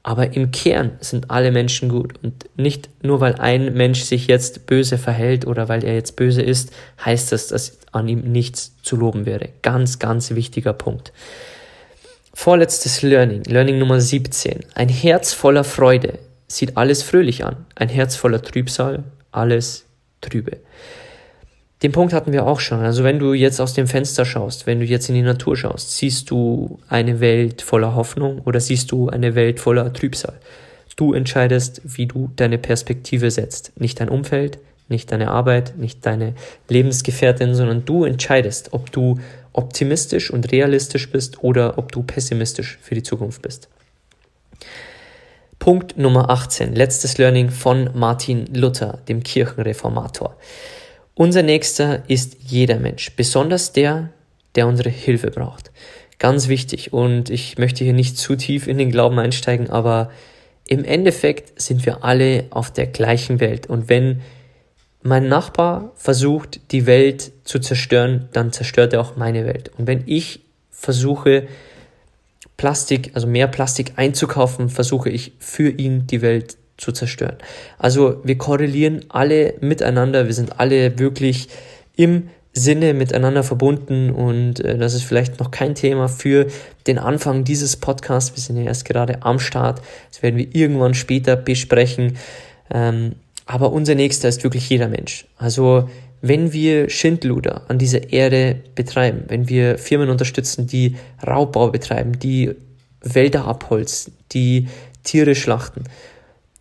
Aber 0.02 0.34
im 0.34 0.52
Kern 0.52 0.92
sind 1.02 1.30
alle 1.30 1.52
Menschen 1.52 1.90
gut. 1.90 2.14
Und 2.24 2.50
nicht 2.56 2.90
nur 3.04 3.20
weil 3.20 3.36
ein 3.36 3.74
Mensch 3.74 4.04
sich 4.04 4.28
jetzt 4.28 4.66
böse 4.66 4.98
verhält 4.98 5.46
oder 5.46 5.68
weil 5.68 5.84
er 5.84 5.94
jetzt 5.94 6.16
böse 6.16 6.42
ist, 6.42 6.72
heißt 7.04 7.34
das, 7.34 7.48
dass 7.48 7.80
an 7.92 8.08
ihm 8.08 8.32
nichts 8.32 8.76
zu 8.82 8.96
loben 8.96 9.26
wäre. 9.26 9.50
Ganz, 9.62 10.00
ganz 10.00 10.32
wichtiger 10.32 10.72
Punkt. 10.72 11.12
Vorletztes 12.34 13.02
Learning, 13.02 13.44
Learning 13.44 13.78
Nummer 13.78 14.00
17. 14.00 14.62
Ein 14.74 14.90
Herz 14.90 15.34
voller 15.34 15.66
Freude 15.66 16.18
sieht 16.48 16.78
alles 16.78 17.04
fröhlich 17.04 17.44
an. 17.44 17.66
Ein 17.76 17.90
Herz 17.90 18.16
voller 18.16 18.42
Trübsal, 18.42 19.04
alles 19.32 19.86
trübe. 20.22 20.58
Den 21.84 21.92
Punkt 21.92 22.14
hatten 22.14 22.32
wir 22.32 22.48
auch 22.48 22.60
schon. 22.60 22.80
Also 22.80 23.04
wenn 23.04 23.20
du 23.20 23.34
jetzt 23.34 23.60
aus 23.60 23.74
dem 23.74 23.88
Fenster 23.88 24.24
schaust, 24.24 24.66
wenn 24.66 24.80
du 24.80 24.86
jetzt 24.86 25.10
in 25.10 25.16
die 25.16 25.22
Natur 25.24 25.58
schaust, 25.58 25.98
siehst 25.98 26.32
du 26.32 26.80
eine 26.88 27.20
Welt 27.20 27.62
voller 27.62 27.96
Hoffnung 27.96 28.40
oder 28.46 28.60
siehst 28.60 28.92
du 28.92 29.10
eine 29.10 29.36
Welt 29.36 29.60
voller 29.60 29.92
Trübsal. 29.92 30.36
Du 30.96 31.14
entscheidest, 31.14 31.82
wie 31.84 32.06
du 32.06 32.32
deine 32.36 32.58
Perspektive 32.58 33.30
setzt. 33.30 33.74
Nicht 33.80 34.00
dein 34.00 34.10
Umfeld, 34.10 34.60
nicht 34.88 35.12
deine 35.12 35.32
Arbeit, 35.32 35.78
nicht 35.78 36.06
deine 36.06 36.34
Lebensgefährtin, 36.70 37.56
sondern 37.56 37.86
du 37.86 38.06
entscheidest, 38.06 38.74
ob 38.74 38.92
du 38.92 39.20
optimistisch 39.54 40.32
und 40.32 40.52
realistisch 40.52 41.12
bist 41.12 41.44
oder 41.44 41.78
ob 41.78 41.92
du 41.92 42.04
pessimistisch 42.04 42.78
für 42.82 42.96
die 42.96 43.04
Zukunft 43.04 43.42
bist. 43.42 43.70
Punkt 45.60 45.98
Nummer 45.98 46.30
18, 46.30 46.74
letztes 46.74 47.18
Learning 47.18 47.52
von 47.52 47.92
Martin 47.94 48.48
Luther, 48.54 49.00
dem 49.08 49.22
Kirchenreformator. 49.22 50.36
Unser 51.14 51.44
nächster 51.44 52.10
ist 52.10 52.38
jeder 52.40 52.80
Mensch, 52.80 53.16
besonders 53.16 53.72
der, 53.72 54.10
der 54.56 54.68
unsere 54.68 54.90
Hilfe 54.90 55.30
braucht. 55.30 55.72
Ganz 56.18 56.48
wichtig 56.48 56.94
und 56.94 57.30
ich 57.30 57.58
möchte 57.58 57.84
hier 57.84 57.94
nicht 57.94 58.18
zu 58.18 58.36
tief 58.36 58.68
in 58.68 58.78
den 58.78 58.92
Glauben 58.92 59.20
einsteigen, 59.20 59.70
aber 59.70 60.10
im 60.66 60.84
Endeffekt 60.84 61.62
sind 61.62 61.86
wir 61.86 62.04
alle 62.04 62.46
auf 62.50 62.72
der 62.72 62.88
gleichen 62.88 63.40
Welt 63.40 63.68
und 63.68 63.90
wenn 63.90 64.22
mein 65.04 65.28
Nachbar 65.28 65.92
versucht, 65.96 66.60
die 66.72 66.86
Welt 66.86 67.32
zu 67.44 67.60
zerstören, 67.60 68.30
dann 68.34 68.52
zerstört 68.52 68.94
er 68.94 69.02
auch 69.02 69.16
meine 69.16 69.46
Welt. 69.46 69.72
Und 69.78 69.88
wenn 69.88 70.04
ich 70.06 70.42
versuche, 70.70 71.48
Plastik, 72.58 73.12
also 73.16 73.26
mehr 73.26 73.48
Plastik 73.48 73.94
einzukaufen, 73.96 74.70
versuche 74.70 75.10
ich 75.10 75.34
für 75.40 75.70
ihn 75.70 76.06
die 76.06 76.22
Welt 76.22 76.58
zu 76.78 76.92
zerstören. 76.92 77.38
Also 77.80 78.22
wir 78.24 78.38
korrelieren 78.38 79.06
alle 79.10 79.56
miteinander, 79.62 80.28
wir 80.28 80.34
sind 80.34 80.60
alle 80.60 81.00
wirklich 81.00 81.48
im 81.96 82.30
Sinne 82.54 82.94
miteinander 82.94 83.44
verbunden 83.44 84.12
und 84.12 84.60
äh, 84.60 84.78
das 84.78 84.94
ist 84.94 85.04
vielleicht 85.04 85.40
noch 85.40 85.52
kein 85.52 85.74
Thema 85.74 86.08
für 86.08 86.48
den 86.86 87.00
Anfang 87.00 87.44
dieses 87.44 87.78
Podcasts. 87.78 88.36
Wir 88.36 88.42
sind 88.42 88.58
ja 88.58 88.64
erst 88.64 88.86
gerade 88.86 89.24
am 89.24 89.40
Start. 89.40 89.82
Das 90.10 90.22
werden 90.22 90.38
wir 90.38 90.54
irgendwann 90.54 90.94
später 90.94 91.36
besprechen. 91.38 92.18
Ähm, 92.70 93.14
aber 93.52 93.72
unser 93.72 93.96
nächster 93.96 94.30
ist 94.30 94.44
wirklich 94.44 94.70
jeder 94.70 94.88
Mensch. 94.88 95.26
Also 95.38 95.90
wenn 96.22 96.54
wir 96.54 96.90
Schindluder 96.90 97.64
an 97.68 97.78
dieser 97.78 98.14
Erde 98.14 98.62
betreiben, 98.76 99.24
wenn 99.28 99.50
wir 99.50 99.78
Firmen 99.78 100.10
unterstützen, 100.10 100.68
die 100.68 100.96
Raubbau 101.26 101.70
betreiben, 101.70 102.20
die 102.20 102.52
Wälder 103.02 103.46
abholzen, 103.46 104.14
die 104.32 104.68
Tiere 105.04 105.36
schlachten, 105.36 105.84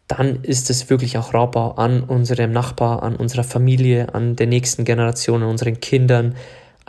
dann 0.09 0.42
ist 0.42 0.70
es 0.70 0.90
wirklich 0.90 1.18
auch 1.18 1.35
Raubbau 1.35 1.72
an 1.72 2.03
unserem 2.03 2.50
Nachbar, 2.50 3.03
an 3.05 3.14
unserer 3.14 3.44
Familie, 3.44 4.12
an 4.12 4.35
der 4.35 4.48
nächsten 4.48 4.85
Generation, 4.85 5.42
an 5.42 5.50
unseren 5.50 5.79
Kindern. 5.79 6.35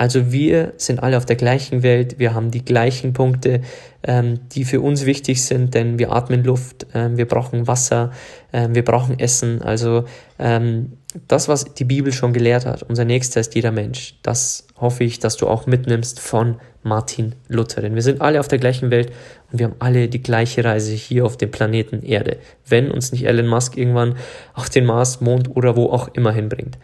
Also 0.01 0.31
wir 0.31 0.73
sind 0.77 1.03
alle 1.03 1.15
auf 1.15 1.27
der 1.27 1.35
gleichen 1.35 1.83
Welt, 1.83 2.17
wir 2.17 2.33
haben 2.33 2.49
die 2.49 2.65
gleichen 2.65 3.13
Punkte, 3.13 3.61
ähm, 4.01 4.39
die 4.51 4.65
für 4.65 4.81
uns 4.81 5.05
wichtig 5.05 5.43
sind, 5.43 5.75
denn 5.75 5.99
wir 5.99 6.11
atmen 6.11 6.43
Luft, 6.43 6.87
ähm, 6.95 7.17
wir 7.17 7.27
brauchen 7.27 7.67
Wasser, 7.67 8.09
ähm, 8.51 8.73
wir 8.73 8.83
brauchen 8.83 9.19
Essen. 9.19 9.61
Also 9.61 10.05
ähm, 10.39 10.93
das, 11.27 11.47
was 11.47 11.65
die 11.75 11.85
Bibel 11.85 12.11
schon 12.13 12.33
gelehrt 12.33 12.65
hat, 12.65 12.81
unser 12.81 13.05
Nächster 13.05 13.41
ist 13.41 13.53
jeder 13.53 13.71
Mensch, 13.71 14.15
das 14.23 14.65
hoffe 14.75 15.03
ich, 15.03 15.19
dass 15.19 15.37
du 15.37 15.47
auch 15.47 15.67
mitnimmst 15.67 16.19
von 16.19 16.55
Martin 16.81 17.35
Luther. 17.47 17.81
Denn 17.81 17.93
wir 17.93 18.01
sind 18.01 18.21
alle 18.21 18.39
auf 18.39 18.47
der 18.47 18.57
gleichen 18.57 18.89
Welt 18.89 19.11
und 19.51 19.59
wir 19.59 19.67
haben 19.67 19.75
alle 19.77 20.07
die 20.07 20.23
gleiche 20.23 20.63
Reise 20.63 20.93
hier 20.93 21.27
auf 21.27 21.37
dem 21.37 21.51
Planeten 21.51 22.01
Erde, 22.01 22.37
wenn 22.65 22.89
uns 22.89 23.11
nicht 23.11 23.27
Elon 23.27 23.45
Musk 23.45 23.77
irgendwann 23.77 24.15
auf 24.55 24.71
den 24.71 24.87
Mars, 24.87 25.21
Mond 25.21 25.55
oder 25.55 25.75
wo 25.75 25.91
auch 25.91 26.07
immer 26.15 26.31
hinbringt. 26.31 26.79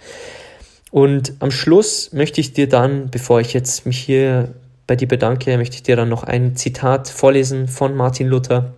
Und 0.92 1.34
am 1.40 1.52
Schluss 1.52 2.14
möchte 2.14 2.42
ich 2.42 2.54
dir 2.54 2.70
dann, 2.70 3.10
bevor 3.10 3.42
ich 3.42 3.54
jetzt 3.54 3.86
mich 3.86 4.00
hier 4.00 4.54
bei 4.88 4.96
dir 4.96 5.08
bedanke, 5.08 5.58
möchte 5.58 5.76
ich 5.76 5.84
dir 5.84 5.96
dann 5.96 6.10
noch 6.10 6.24
ein 6.24 6.56
Zitat 6.56 7.10
vorlesen 7.10 7.68
von 7.68 7.96
Martin 7.96 8.28
Luther 8.28 8.74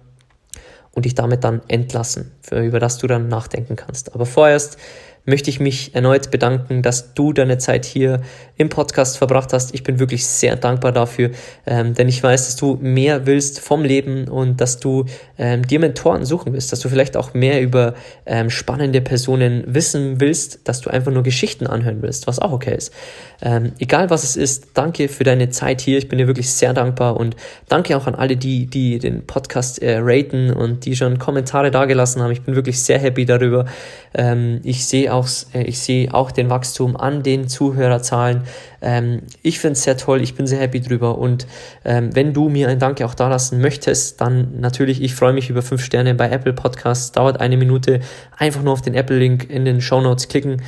und 0.91 1.05
dich 1.05 1.13
damit 1.13 1.43
dann 1.43 1.61
entlassen, 1.67 2.31
für, 2.41 2.61
über 2.61 2.79
das 2.79 2.97
du 2.97 3.07
dann 3.07 3.27
nachdenken 3.27 3.75
kannst. 3.75 4.15
Aber 4.15 4.25
vorerst 4.25 4.77
möchte 5.25 5.49
ich 5.49 5.59
mich 5.59 5.95
erneut 5.95 6.31
bedanken, 6.31 6.81
dass 6.81 7.13
du 7.13 7.33
deine 7.33 7.57
Zeit 7.57 7.85
hier 7.85 8.21
im 8.57 8.69
Podcast 8.69 9.17
verbracht 9.17 9.53
hast. 9.53 9.73
Ich 9.73 9.83
bin 9.83 9.99
wirklich 9.99 10.25
sehr 10.25 10.55
dankbar 10.55 10.91
dafür, 10.91 11.31
ähm, 11.65 11.93
denn 11.93 12.09
ich 12.09 12.21
weiß, 12.21 12.47
dass 12.47 12.55
du 12.55 12.77
mehr 12.81 13.25
willst 13.25 13.59
vom 13.59 13.83
Leben 13.83 14.27
und 14.27 14.59
dass 14.59 14.79
du 14.79 15.05
ähm, 15.37 15.65
dir 15.65 15.79
Mentoren 15.79 16.25
suchen 16.25 16.53
willst, 16.53 16.71
dass 16.71 16.79
du 16.79 16.89
vielleicht 16.89 17.15
auch 17.15 17.33
mehr 17.33 17.61
über 17.61 17.93
ähm, 18.25 18.49
spannende 18.49 19.01
Personen 19.01 19.63
wissen 19.67 20.19
willst, 20.19 20.67
dass 20.67 20.81
du 20.81 20.89
einfach 20.89 21.11
nur 21.11 21.23
Geschichten 21.23 21.67
anhören 21.67 22.01
willst, 22.01 22.27
was 22.27 22.39
auch 22.39 22.51
okay 22.51 22.75
ist. 22.75 22.93
Ähm, 23.41 23.71
egal 23.79 24.09
was 24.09 24.23
es 24.23 24.35
ist, 24.35 24.69
danke 24.73 25.07
für 25.07 25.23
deine 25.23 25.49
Zeit 25.49 25.81
hier. 25.81 25.97
Ich 25.97 26.09
bin 26.09 26.17
dir 26.17 26.27
wirklich 26.27 26.51
sehr 26.51 26.73
dankbar 26.73 27.17
und 27.17 27.35
danke 27.69 27.95
auch 27.95 28.07
an 28.07 28.15
alle, 28.15 28.35
die, 28.35 28.65
die 28.65 28.99
den 28.99 29.25
Podcast 29.25 29.81
äh, 29.81 29.99
raten 30.01 30.51
und 30.51 30.85
die 30.85 30.95
schon 30.95 31.19
Kommentare 31.19 31.71
dagelassen 31.71 32.21
haben. 32.21 32.31
Ich 32.31 32.41
bin 32.41 32.55
wirklich 32.55 32.81
sehr 32.81 32.99
happy 32.99 33.25
darüber. 33.25 33.65
Ähm, 34.13 34.59
ich 34.63 34.85
sehe 34.85 35.08
auch, 35.09 35.27
äh, 35.53 35.63
ich 35.63 35.79
sehe 35.79 36.13
auch 36.13 36.31
den 36.31 36.49
Wachstum 36.49 36.97
an 36.97 37.23
den 37.23 37.47
Zuhörerzahlen. 37.47 38.43
Ähm, 38.81 39.23
ich 39.41 39.59
finde 39.59 39.73
es 39.73 39.83
sehr 39.83 39.97
toll. 39.97 40.21
Ich 40.21 40.35
bin 40.35 40.47
sehr 40.47 40.59
happy 40.59 40.81
drüber. 40.81 41.17
Und 41.17 41.47
ähm, 41.85 42.15
wenn 42.15 42.33
du 42.33 42.49
mir 42.49 42.69
ein 42.69 42.79
Danke 42.79 43.05
auch 43.05 43.13
dalassen 43.13 43.61
möchtest, 43.61 44.21
dann 44.21 44.59
natürlich, 44.59 45.01
ich 45.01 45.15
freue 45.15 45.33
mich 45.33 45.49
über 45.49 45.61
fünf 45.61 45.83
Sterne 45.83 46.15
bei 46.15 46.29
Apple 46.29 46.53
Podcasts. 46.53 47.11
Dauert 47.11 47.39
eine 47.39 47.57
Minute. 47.57 47.99
Einfach 48.37 48.63
nur 48.63 48.73
auf 48.73 48.81
den 48.81 48.95
Apple-Link 48.95 49.49
in 49.49 49.65
den 49.65 49.81
Show 49.81 50.01
Notes 50.01 50.27
klicken. 50.27 50.61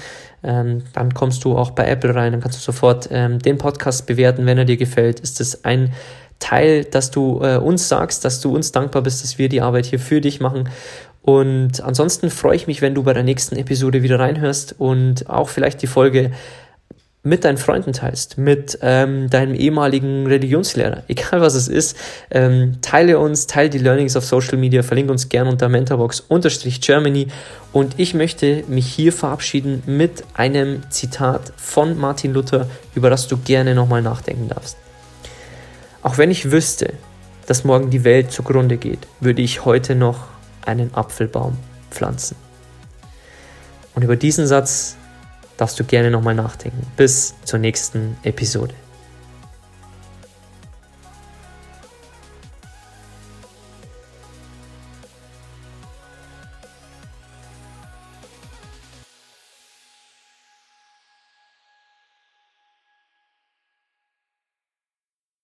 Ähm, 0.43 0.83
dann 0.93 1.13
kommst 1.13 1.43
du 1.43 1.57
auch 1.57 1.71
bei 1.71 1.87
Apple 1.87 2.15
rein, 2.15 2.31
dann 2.31 2.41
kannst 2.41 2.57
du 2.57 2.63
sofort 2.63 3.09
ähm, 3.11 3.37
den 3.39 3.59
Podcast 3.59 4.07
bewerten, 4.07 4.45
wenn 4.47 4.57
er 4.57 4.65
dir 4.65 4.77
gefällt. 4.77 5.19
Ist 5.19 5.39
es 5.39 5.65
ein 5.65 5.93
Teil, 6.39 6.83
dass 6.83 7.11
du 7.11 7.39
äh, 7.43 7.57
uns 7.57 7.87
sagst, 7.87 8.25
dass 8.25 8.41
du 8.41 8.53
uns 8.53 8.71
dankbar 8.71 9.03
bist, 9.03 9.23
dass 9.23 9.37
wir 9.37 9.47
die 9.47 9.61
Arbeit 9.61 9.85
hier 9.85 9.99
für 9.99 10.19
dich 10.19 10.39
machen. 10.39 10.69
Und 11.21 11.81
ansonsten 11.81 12.29
freue 12.29 12.55
ich 12.55 12.67
mich, 12.67 12.81
wenn 12.81 12.95
du 12.95 13.03
bei 13.03 13.13
der 13.13 13.23
nächsten 13.23 13.55
Episode 13.55 14.01
wieder 14.01 14.19
reinhörst 14.19 14.75
und 14.79 15.29
auch 15.29 15.49
vielleicht 15.49 15.81
die 15.81 15.87
Folge 15.87 16.31
mit 17.23 17.45
deinen 17.45 17.57
Freunden 17.57 17.93
teilst, 17.93 18.39
mit 18.39 18.79
ähm, 18.81 19.29
deinem 19.29 19.53
ehemaligen 19.53 20.25
Religionslehrer, 20.25 21.03
egal 21.07 21.41
was 21.41 21.53
es 21.53 21.67
ist, 21.67 21.95
ähm, 22.31 22.77
teile 22.81 23.19
uns, 23.19 23.45
teile 23.45 23.69
die 23.69 23.77
Learnings 23.77 24.17
auf 24.17 24.25
Social 24.25 24.57
Media, 24.57 24.81
verlinke 24.81 25.11
uns 25.11 25.29
gerne 25.29 25.51
unter 25.51 25.69
mentorbox-germany 25.69 27.27
und 27.73 27.99
ich 27.99 28.15
möchte 28.15 28.63
mich 28.67 28.87
hier 28.87 29.13
verabschieden 29.13 29.83
mit 29.85 30.23
einem 30.33 30.81
Zitat 30.89 31.53
von 31.57 31.97
Martin 31.97 32.33
Luther, 32.33 32.67
über 32.95 33.11
das 33.11 33.27
du 33.27 33.37
gerne 33.37 33.75
nochmal 33.75 34.01
nachdenken 34.01 34.49
darfst. 34.49 34.77
Auch 36.01 36.17
wenn 36.17 36.31
ich 36.31 36.51
wüsste, 36.51 36.93
dass 37.45 37.63
morgen 37.63 37.91
die 37.91 38.03
Welt 38.03 38.31
zugrunde 38.31 38.77
geht, 38.77 38.99
würde 39.19 39.43
ich 39.43 39.63
heute 39.63 39.93
noch 39.93 40.31
einen 40.65 40.93
Apfelbaum 40.93 41.57
pflanzen. 41.89 42.35
Und 43.95 44.03
über 44.03 44.15
diesen 44.15 44.47
Satz 44.47 44.95
darfst 45.57 45.79
du 45.79 45.83
gerne 45.83 46.09
nochmal 46.09 46.35
nachdenken. 46.35 46.85
Bis 46.97 47.35
zur 47.43 47.59
nächsten 47.59 48.17
Episode. 48.23 48.73